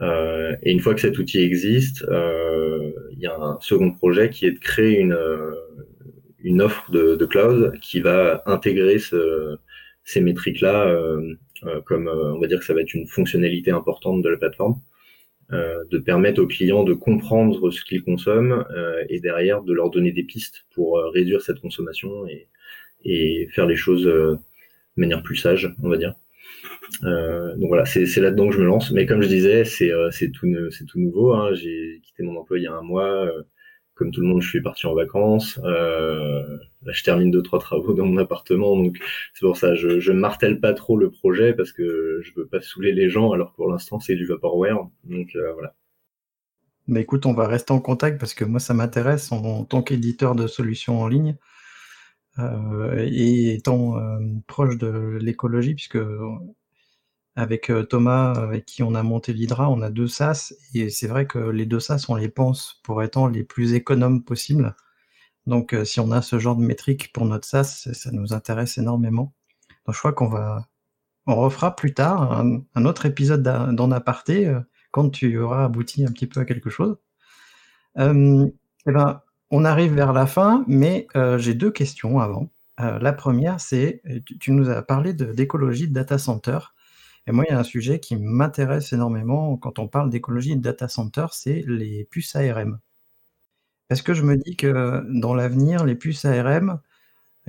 et 0.00 0.70
une 0.70 0.80
fois 0.80 0.94
que 0.94 1.00
cet 1.00 1.18
outil 1.18 1.40
existe, 1.40 2.06
il 2.08 3.18
y 3.18 3.26
a 3.26 3.36
un 3.36 3.58
second 3.60 3.90
projet 3.92 4.30
qui 4.30 4.46
est 4.46 4.52
de 4.52 4.60
créer 4.60 5.00
une 5.00 5.18
une 6.40 6.62
offre 6.62 6.88
de, 6.92 7.16
de 7.16 7.26
cloud 7.26 7.72
qui 7.80 7.98
va 8.00 8.44
intégrer 8.46 9.00
ce, 9.00 9.58
ces 10.08 10.22
métriques-là, 10.22 10.88
euh, 10.88 11.34
euh, 11.64 11.82
comme 11.82 12.08
euh, 12.08 12.32
on 12.32 12.40
va 12.40 12.46
dire 12.46 12.58
que 12.58 12.64
ça 12.64 12.72
va 12.72 12.80
être 12.80 12.94
une 12.94 13.06
fonctionnalité 13.06 13.70
importante 13.72 14.22
de 14.22 14.28
la 14.30 14.38
plateforme, 14.38 14.80
de 15.50 15.98
permettre 15.98 16.42
aux 16.42 16.46
clients 16.46 16.84
de 16.84 16.92
comprendre 16.92 17.70
ce 17.70 17.82
qu'ils 17.82 18.02
consomment 18.02 18.66
et 19.08 19.18
derrière 19.18 19.62
de 19.62 19.72
leur 19.72 19.88
donner 19.88 20.12
des 20.12 20.22
pistes 20.22 20.66
pour 20.74 21.02
réduire 21.14 21.40
cette 21.40 21.60
consommation 21.60 22.26
et, 22.26 22.48
et 23.06 23.48
faire 23.54 23.64
les 23.64 23.74
choses 23.74 24.04
de 24.04 24.38
manière 24.96 25.22
plus 25.22 25.36
sage, 25.36 25.74
on 25.82 25.88
va 25.88 25.96
dire. 25.96 26.12
donc 27.02 27.68
voilà, 27.68 27.86
c'est 27.86 28.04
là-dedans 28.20 28.50
que 28.50 28.56
je 28.56 28.60
me 28.60 28.66
lance. 28.66 28.90
Mais 28.90 29.06
comme 29.06 29.22
je 29.22 29.28
disais, 29.28 29.64
c'est 29.64 30.30
tout, 30.32 30.46
c'est 30.70 30.84
tout 30.84 31.00
nouveau. 31.00 31.32
Hein. 31.32 31.54
J'ai 31.54 32.02
quitté 32.02 32.24
mon 32.24 32.36
emploi 32.36 32.58
il 32.58 32.64
y 32.64 32.66
a 32.66 32.74
un 32.74 32.82
mois 32.82 33.32
comme 33.98 34.12
tout 34.12 34.20
le 34.20 34.28
monde, 34.28 34.40
je 34.40 34.48
suis 34.48 34.62
parti 34.62 34.86
en 34.86 34.94
vacances. 34.94 35.58
Euh, 35.64 36.58
je 36.86 37.02
termine 37.02 37.32
deux 37.32 37.42
trois 37.42 37.58
travaux 37.58 37.92
dans 37.92 38.06
mon 38.06 38.16
appartement, 38.18 38.76
donc 38.76 38.96
c'est 39.34 39.44
pour 39.44 39.56
ça 39.56 39.74
je 39.74 39.98
je 39.98 40.12
martèle 40.12 40.60
pas 40.60 40.72
trop 40.72 40.96
le 40.96 41.10
projet 41.10 41.52
parce 41.52 41.72
que 41.72 42.20
je 42.22 42.32
veux 42.36 42.46
pas 42.46 42.60
saouler 42.60 42.92
les 42.92 43.10
gens. 43.10 43.32
Alors 43.32 43.52
pour 43.52 43.68
l'instant, 43.68 43.98
c'est 43.98 44.14
du 44.14 44.24
vaporware, 44.24 44.86
donc 45.04 45.34
euh, 45.34 45.52
voilà. 45.52 45.74
Bah 46.86 47.00
écoute, 47.00 47.26
on 47.26 47.34
va 47.34 47.48
rester 47.48 47.72
en 47.72 47.80
contact 47.80 48.18
parce 48.20 48.34
que 48.34 48.44
moi 48.44 48.60
ça 48.60 48.72
m'intéresse 48.72 49.32
en, 49.32 49.64
tant 49.64 49.82
qu'éditeur 49.82 50.36
de 50.36 50.46
solutions 50.46 51.00
en 51.02 51.08
ligne 51.08 51.36
euh, 52.38 53.04
et 53.10 53.54
étant 53.54 53.96
proche 54.46 54.78
de 54.78 55.18
l'écologie 55.20 55.74
puisque 55.74 55.98
avec 57.38 57.70
euh, 57.70 57.84
Thomas, 57.84 58.32
avec 58.32 58.66
qui 58.66 58.82
on 58.82 58.96
a 58.96 59.02
monté 59.04 59.32
l'Hydra, 59.32 59.70
on 59.70 59.80
a 59.80 59.90
deux 59.90 60.08
SAS, 60.08 60.54
et 60.74 60.90
c'est 60.90 61.06
vrai 61.06 61.26
que 61.26 61.38
les 61.38 61.66
deux 61.66 61.78
SAS, 61.78 62.08
on 62.08 62.16
les 62.16 62.28
pense 62.28 62.80
pour 62.82 63.00
étant 63.00 63.28
les 63.28 63.44
plus 63.44 63.74
économes 63.74 64.24
possibles. 64.24 64.74
Donc 65.46 65.72
euh, 65.72 65.84
si 65.84 66.00
on 66.00 66.10
a 66.10 66.20
ce 66.20 66.40
genre 66.40 66.56
de 66.56 66.62
métrique 66.62 67.12
pour 67.12 67.24
notre 67.26 67.46
SAS, 67.46 67.92
ça 67.92 68.10
nous 68.10 68.32
intéresse 68.32 68.76
énormément. 68.76 69.34
Donc 69.86 69.94
je 69.94 70.00
crois 70.00 70.12
qu'on 70.12 70.28
va, 70.28 70.66
on 71.26 71.36
refera 71.36 71.76
plus 71.76 71.94
tard 71.94 72.44
un, 72.74 72.84
autre 72.84 73.06
épisode 73.06 73.44
d'en 73.44 73.90
aparté 73.92 74.48
euh, 74.48 74.60
quand 74.90 75.08
tu 75.08 75.38
auras 75.38 75.64
abouti 75.64 76.04
un 76.04 76.10
petit 76.10 76.26
peu 76.26 76.40
à 76.40 76.44
quelque 76.44 76.70
chose. 76.70 76.96
Euh, 77.98 78.48
eh 78.86 78.90
ben, 78.90 79.22
on 79.50 79.64
arrive 79.64 79.94
vers 79.94 80.12
la 80.12 80.26
fin, 80.26 80.64
mais 80.66 81.06
j'ai 81.38 81.54
deux 81.54 81.70
questions 81.70 82.18
avant. 82.18 82.50
la 82.78 83.12
première, 83.12 83.60
c'est, 83.60 84.02
tu, 84.26 84.38
tu, 84.38 84.52
nous 84.52 84.68
as 84.68 84.82
parlé 84.82 85.14
d'écologie 85.14 85.88
de 85.88 85.94
data 85.94 86.18
center. 86.18 86.58
Et 87.28 87.32
moi, 87.32 87.44
il 87.46 87.52
y 87.52 87.54
a 87.54 87.58
un 87.58 87.64
sujet 87.64 88.00
qui 88.00 88.16
m'intéresse 88.16 88.94
énormément 88.94 89.58
quand 89.58 89.78
on 89.78 89.86
parle 89.86 90.08
d'écologie 90.08 90.52
et 90.52 90.56
de 90.56 90.62
data 90.62 90.88
center, 90.88 91.26
c'est 91.32 91.62
les 91.66 92.04
puces 92.04 92.34
ARM. 92.34 92.80
Parce 93.88 94.00
que 94.00 94.14
je 94.14 94.22
me 94.22 94.36
dis 94.36 94.56
que 94.56 95.04
dans 95.10 95.34
l'avenir, 95.34 95.84
les 95.84 95.94
puces 95.94 96.24
ARM 96.24 96.80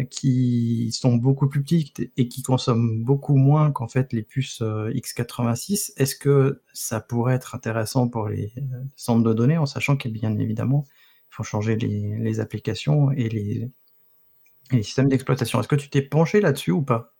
qui 0.10 0.92
sont 0.92 1.16
beaucoup 1.16 1.48
plus 1.48 1.62
petites 1.62 2.12
et 2.18 2.28
qui 2.28 2.42
consomment 2.42 3.04
beaucoup 3.04 3.36
moins 3.36 3.72
qu'en 3.72 3.88
fait 3.88 4.14
les 4.14 4.24
puces 4.24 4.62
euh, 4.62 4.92
x86, 4.92 5.94
est-ce 5.98 6.16
que 6.16 6.62
ça 6.74 7.02
pourrait 7.02 7.36
être 7.36 7.56
intéressant 7.56 8.08
pour 8.08 8.30
les 8.30 8.54
centres 8.96 9.24
de 9.24 9.34
données 9.34 9.58
en 9.58 9.66
sachant 9.66 9.98
qu'il 9.98 10.14
bien 10.14 10.38
évidemment, 10.38 10.86
il 11.32 11.36
faut 11.36 11.44
changer 11.44 11.76
les, 11.78 12.40
applications 12.40 13.12
et 13.12 13.30
les 13.30 14.84
systèmes 14.84 15.10
d'exploitation? 15.10 15.60
Est-ce 15.60 15.68
que 15.68 15.76
tu 15.76 15.90
t'es 15.90 16.02
penché 16.02 16.42
là-dessus 16.42 16.72
ou 16.72 16.82
pas? 16.82 17.14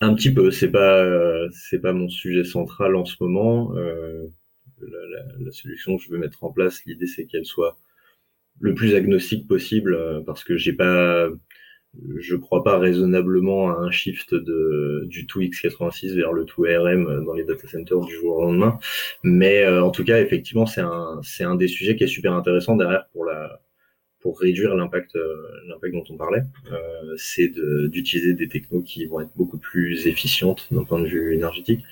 Un 0.00 0.14
petit 0.14 0.32
peu, 0.32 0.50
c'est 0.50 0.70
pas 0.70 1.04
c'est 1.52 1.80
pas 1.80 1.92
mon 1.92 2.08
sujet 2.08 2.44
central 2.44 2.96
en 2.96 3.04
ce 3.04 3.16
moment. 3.20 3.74
Euh, 3.76 4.26
la, 4.80 5.22
la, 5.44 5.52
solution 5.52 5.96
que 5.96 6.02
je 6.04 6.10
veux 6.10 6.18
mettre 6.18 6.42
en 6.44 6.52
place, 6.52 6.84
l'idée 6.86 7.06
c'est 7.06 7.26
qu'elle 7.26 7.44
soit 7.44 7.78
le 8.60 8.74
plus 8.74 8.94
agnostique 8.94 9.46
possible 9.48 9.94
euh, 9.94 10.20
parce 10.22 10.44
que 10.44 10.56
j'ai 10.56 10.72
pas 10.72 11.28
je 12.18 12.36
crois 12.36 12.62
pas 12.62 12.78
raisonnablement 12.78 13.70
à 13.70 13.80
un 13.80 13.90
shift 13.90 14.34
de 14.34 15.04
du 15.08 15.26
tout 15.26 15.40
x86 15.40 16.14
vers 16.14 16.32
le 16.32 16.44
tout 16.44 16.64
ARM 16.64 17.24
dans 17.24 17.34
les 17.34 17.44
data 17.44 17.66
centers 17.68 18.00
du 18.00 18.14
jour 18.14 18.36
au 18.36 18.42
lendemain. 18.42 18.78
Mais 19.24 19.62
euh, 19.64 19.82
en 19.84 19.90
tout 19.90 20.04
cas, 20.04 20.20
effectivement, 20.20 20.66
c'est 20.66 20.80
un 20.82 21.20
c'est 21.22 21.44
un 21.44 21.56
des 21.56 21.68
sujets 21.68 21.96
qui 21.96 22.04
est 22.04 22.08
super 22.08 22.32
intéressant 22.34 22.76
derrière 22.76 23.06
pour 23.12 23.24
la 23.24 23.60
pour 24.20 24.38
réduire 24.38 24.74
l'impact 24.74 25.16
euh, 25.16 25.34
l'impact 25.66 25.94
dont 25.94 26.04
on 26.10 26.16
parlait, 26.16 26.42
euh, 26.70 27.14
c'est 27.16 27.52
d'utiliser 27.88 28.34
des 28.34 28.48
technos 28.48 28.82
qui 28.82 29.06
vont 29.06 29.20
être 29.20 29.32
beaucoup 29.34 29.58
plus 29.58 30.06
efficientes 30.06 30.66
d'un 30.70 30.84
point 30.84 31.00
de 31.00 31.06
vue 31.06 31.34
énergétique. 31.34 31.82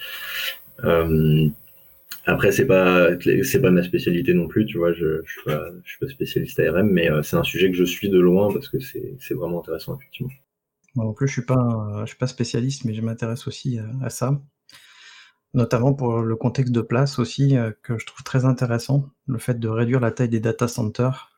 Euh, 0.85 1.49
après, 2.27 2.53
c'est 2.53 2.67
pas 2.67 3.09
c'est 3.43 3.61
pas 3.61 3.71
ma 3.71 3.83
spécialité 3.83 4.35
non 4.35 4.49
plus, 4.49 4.67
tu 4.67 4.77
vois. 4.77 4.93
Je, 4.93 5.23
je 5.25 5.33
suis 5.33 5.43
pas 5.45 5.71
je 5.83 5.88
suis 5.88 5.99
pas 5.99 6.09
spécialiste 6.09 6.61
ARM, 6.61 6.91
mais 6.91 7.09
c'est 7.23 7.37
un 7.37 7.45
sujet 7.45 7.71
que 7.71 7.77
je 7.77 7.85
suis 7.85 8.11
de 8.11 8.19
loin 8.19 8.53
parce 8.53 8.69
que 8.69 8.79
c'est 8.79 9.35
vraiment 9.35 9.61
intéressant 9.61 9.97
effectivement. 9.97 10.33
Moi 10.95 11.07
non 11.07 11.14
plus, 11.14 11.29
je 11.29 11.33
suis 11.33 11.45
pas 11.47 12.03
je 12.03 12.09
suis 12.09 12.19
pas 12.19 12.27
spécialiste, 12.27 12.85
mais 12.85 12.93
je 12.93 13.01
m'intéresse 13.01 13.47
aussi 13.49 13.79
à, 14.03 14.11
ça, 14.11 14.43
notamment 15.55 15.95
pour 15.95 16.21
le 16.21 16.37
contexte 16.37 16.73
de 16.75 16.83
place 16.83 17.19
aussi 17.19 17.57
que 17.83 17.97
je 17.99 18.05
trouve 18.05 18.23
très 18.25 18.45
intéressant, 18.45 19.09
le 19.27 19.38
fait 19.38 19.59
de 19.59 19.69
réduire 19.69 20.01
la 20.01 20.11
taille 20.11 20.29
des 20.29 20.41
data 20.41 20.69
centers 20.69 21.38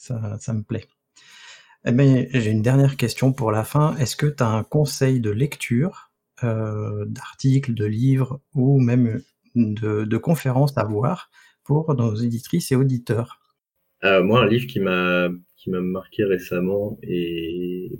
ça, 0.00 0.52
me 0.52 0.62
plaît. 0.62 0.86
Eh 1.86 1.92
ben, 1.92 2.26
j'ai 2.32 2.50
une 2.50 2.62
dernière 2.62 2.96
question 2.96 3.32
pour 3.32 3.52
la 3.52 3.64
fin. 3.64 3.96
Est-ce 3.96 4.16
que 4.16 4.26
tu 4.26 4.42
as 4.42 4.48
un 4.48 4.62
conseil 4.62 5.20
de 5.20 5.30
lecture, 5.30 6.10
euh, 6.44 7.04
d'articles, 7.06 7.74
de 7.74 7.86
livres 7.86 8.40
ou 8.54 8.80
même 8.80 9.22
de, 9.54 10.16
conférences 10.16 10.76
à 10.76 10.84
voir 10.84 11.30
pour 11.64 11.94
nos 11.94 12.14
éditrices 12.14 12.72
et 12.72 12.76
auditeurs? 12.76 13.40
Euh, 14.04 14.22
Moi, 14.22 14.40
un 14.40 14.46
livre 14.46 14.66
qui 14.66 14.80
m'a 14.80 15.28
qui 15.56 15.68
m'a 15.68 15.80
marqué 15.82 16.24
récemment 16.24 16.98
et, 17.02 17.92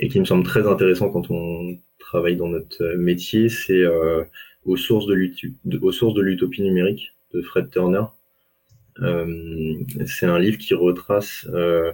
et 0.00 0.08
qui 0.08 0.18
me 0.18 0.24
semble 0.24 0.42
très 0.42 0.66
intéressant 0.66 1.10
quand 1.10 1.30
on 1.30 1.78
travaille 2.00 2.34
dans 2.34 2.48
notre 2.48 2.96
métier, 2.96 3.48
c'est 3.48 3.84
euh, 3.84 4.24
aux 4.64 4.76
sources 4.76 5.06
de 5.06 5.14
l'utopie 5.14 6.62
numérique 6.62 7.14
de 7.32 7.40
Fred 7.40 7.70
Turner. 7.70 8.02
Euh, 9.00 9.84
c'est 10.06 10.26
un 10.26 10.38
livre 10.38 10.58
qui 10.58 10.74
retrace 10.74 11.46
euh, 11.52 11.92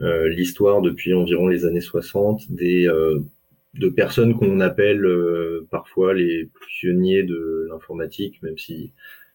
euh, 0.00 0.28
l'histoire 0.28 0.80
depuis 0.80 1.12
environ 1.14 1.48
les 1.48 1.64
années 1.64 1.80
60 1.80 2.50
des 2.52 2.88
de 3.74 3.88
personnes 3.88 4.38
qu'on 4.38 4.60
appelle 4.60 5.04
parfois 5.70 6.14
les 6.14 6.48
pionniers 6.68 7.24
de 7.24 7.66
l'informatique, 7.70 8.40
même 8.42 8.56
si 8.56 8.92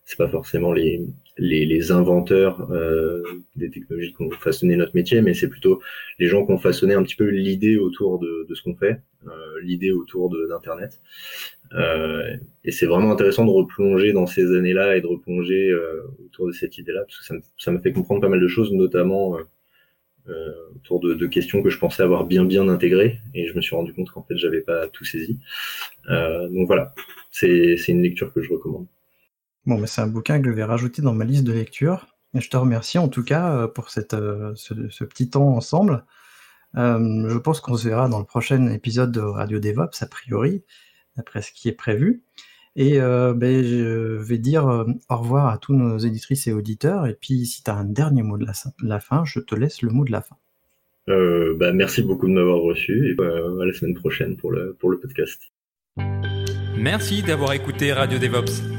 c'est 0.09 0.17
pas 0.17 0.27
forcément 0.27 0.73
les, 0.73 1.05
les, 1.37 1.67
les 1.67 1.91
inventeurs 1.91 2.71
euh, 2.71 3.21
des 3.55 3.69
technologies 3.69 4.11
qui 4.11 4.23
ont 4.23 4.31
façonné 4.31 4.75
notre 4.75 4.95
métier, 4.95 5.21
mais 5.21 5.35
c'est 5.35 5.47
plutôt 5.47 5.83
les 6.17 6.25
gens 6.25 6.43
qui 6.47 6.51
ont 6.51 6.57
façonné 6.57 6.95
un 6.95 7.03
petit 7.03 7.15
peu 7.15 7.25
l'idée 7.25 7.77
autour 7.77 8.17
de, 8.17 8.47
de 8.49 8.55
ce 8.55 8.63
qu'on 8.63 8.73
fait, 8.73 9.01
euh, 9.27 9.61
l'idée 9.61 9.91
autour 9.91 10.31
d'Internet. 10.49 10.99
Euh, 11.73 12.37
et 12.63 12.71
c'est 12.71 12.87
vraiment 12.87 13.11
intéressant 13.11 13.45
de 13.45 13.51
replonger 13.51 14.11
dans 14.11 14.25
ces 14.25 14.51
années-là 14.57 14.97
et 14.97 15.01
de 15.01 15.05
replonger 15.05 15.69
euh, 15.69 16.01
autour 16.25 16.47
de 16.47 16.53
cette 16.53 16.79
idée-là, 16.79 17.01
parce 17.01 17.19
que 17.19 17.35
ça, 17.59 17.71
m'a 17.71 17.79
fait 17.79 17.93
comprendre 17.93 18.19
pas 18.19 18.29
mal 18.29 18.39
de 18.39 18.47
choses, 18.47 18.73
notamment 18.73 19.37
euh, 19.37 19.43
euh, 20.29 20.53
autour 20.75 21.01
de, 21.01 21.13
de, 21.13 21.27
questions 21.27 21.61
que 21.61 21.69
je 21.69 21.77
pensais 21.77 22.01
avoir 22.01 22.25
bien 22.25 22.45
bien 22.45 22.67
intégrées, 22.67 23.19
et 23.35 23.45
je 23.45 23.53
me 23.53 23.61
suis 23.61 23.75
rendu 23.75 23.93
compte 23.93 24.09
qu'en 24.09 24.23
fait 24.23 24.37
j'avais 24.37 24.61
pas 24.61 24.87
tout 24.87 25.05
saisi. 25.05 25.37
donc 26.07 26.65
voilà, 26.65 26.95
c'est 27.29 27.75
une 27.89 28.01
lecture 28.01 28.33
que 28.33 28.41
je 28.41 28.51
recommande. 28.51 28.87
Bon, 29.65 29.77
mais 29.77 29.87
c'est 29.87 30.01
un 30.01 30.07
bouquin 30.07 30.41
que 30.41 30.49
je 30.49 30.55
vais 30.55 30.63
rajouter 30.63 31.01
dans 31.01 31.13
ma 31.13 31.25
liste 31.25 31.43
de 31.43 31.53
lecture. 31.53 32.07
Et 32.33 32.41
je 32.41 32.49
te 32.49 32.57
remercie 32.57 32.97
en 32.97 33.07
tout 33.07 33.23
cas 33.23 33.67
pour 33.67 33.89
cette, 33.89 34.15
ce, 34.55 35.03
petit 35.03 35.29
temps 35.29 35.55
ensemble. 35.55 36.05
je 36.75 37.37
pense 37.39 37.59
qu'on 37.59 37.75
se 37.75 37.87
verra 37.87 38.07
dans 38.07 38.19
le 38.19 38.25
prochain 38.25 38.67
épisode 38.67 39.11
de 39.11 39.19
Radio 39.19 39.59
DevOps, 39.59 40.01
a 40.01 40.05
priori 40.05 40.63
après 41.17 41.41
ce 41.41 41.51
qui 41.51 41.69
est 41.69 41.73
prévu. 41.73 42.23
Et 42.75 43.01
euh, 43.01 43.33
ben, 43.33 43.63
je 43.63 44.15
vais 44.15 44.37
dire 44.37 44.67
euh, 44.67 44.85
au 45.09 45.17
revoir 45.17 45.47
à 45.47 45.57
tous 45.57 45.73
nos 45.73 45.97
éditrices 45.97 46.47
et 46.47 46.53
auditeurs. 46.53 47.07
Et 47.07 47.13
puis, 47.13 47.45
si 47.45 47.63
tu 47.63 47.69
as 47.69 47.75
un 47.75 47.85
dernier 47.85 48.23
mot 48.23 48.37
de 48.37 48.45
la, 48.81 48.99
fin, 48.99 49.23
je 49.25 49.39
te 49.39 49.55
laisse 49.55 49.81
le 49.81 49.89
mot 49.89 50.05
de 50.05 50.11
la 50.11 50.21
fin. 50.21 50.37
Euh, 51.09 51.55
bah, 51.57 51.73
merci 51.73 52.03
beaucoup 52.03 52.27
de 52.27 52.33
m'avoir 52.33 52.61
reçu 52.61 53.09
et 53.09 53.23
à 53.23 53.65
la 53.65 53.73
semaine 53.73 53.95
prochaine 53.95 54.37
pour 54.37 54.51
le, 54.51 54.73
pour 54.79 54.89
le 54.91 54.99
podcast. 54.99 55.41
Merci 56.77 57.23
d'avoir 57.23 57.53
écouté 57.53 57.91
Radio 57.91 58.19
DevOps. 58.19 58.78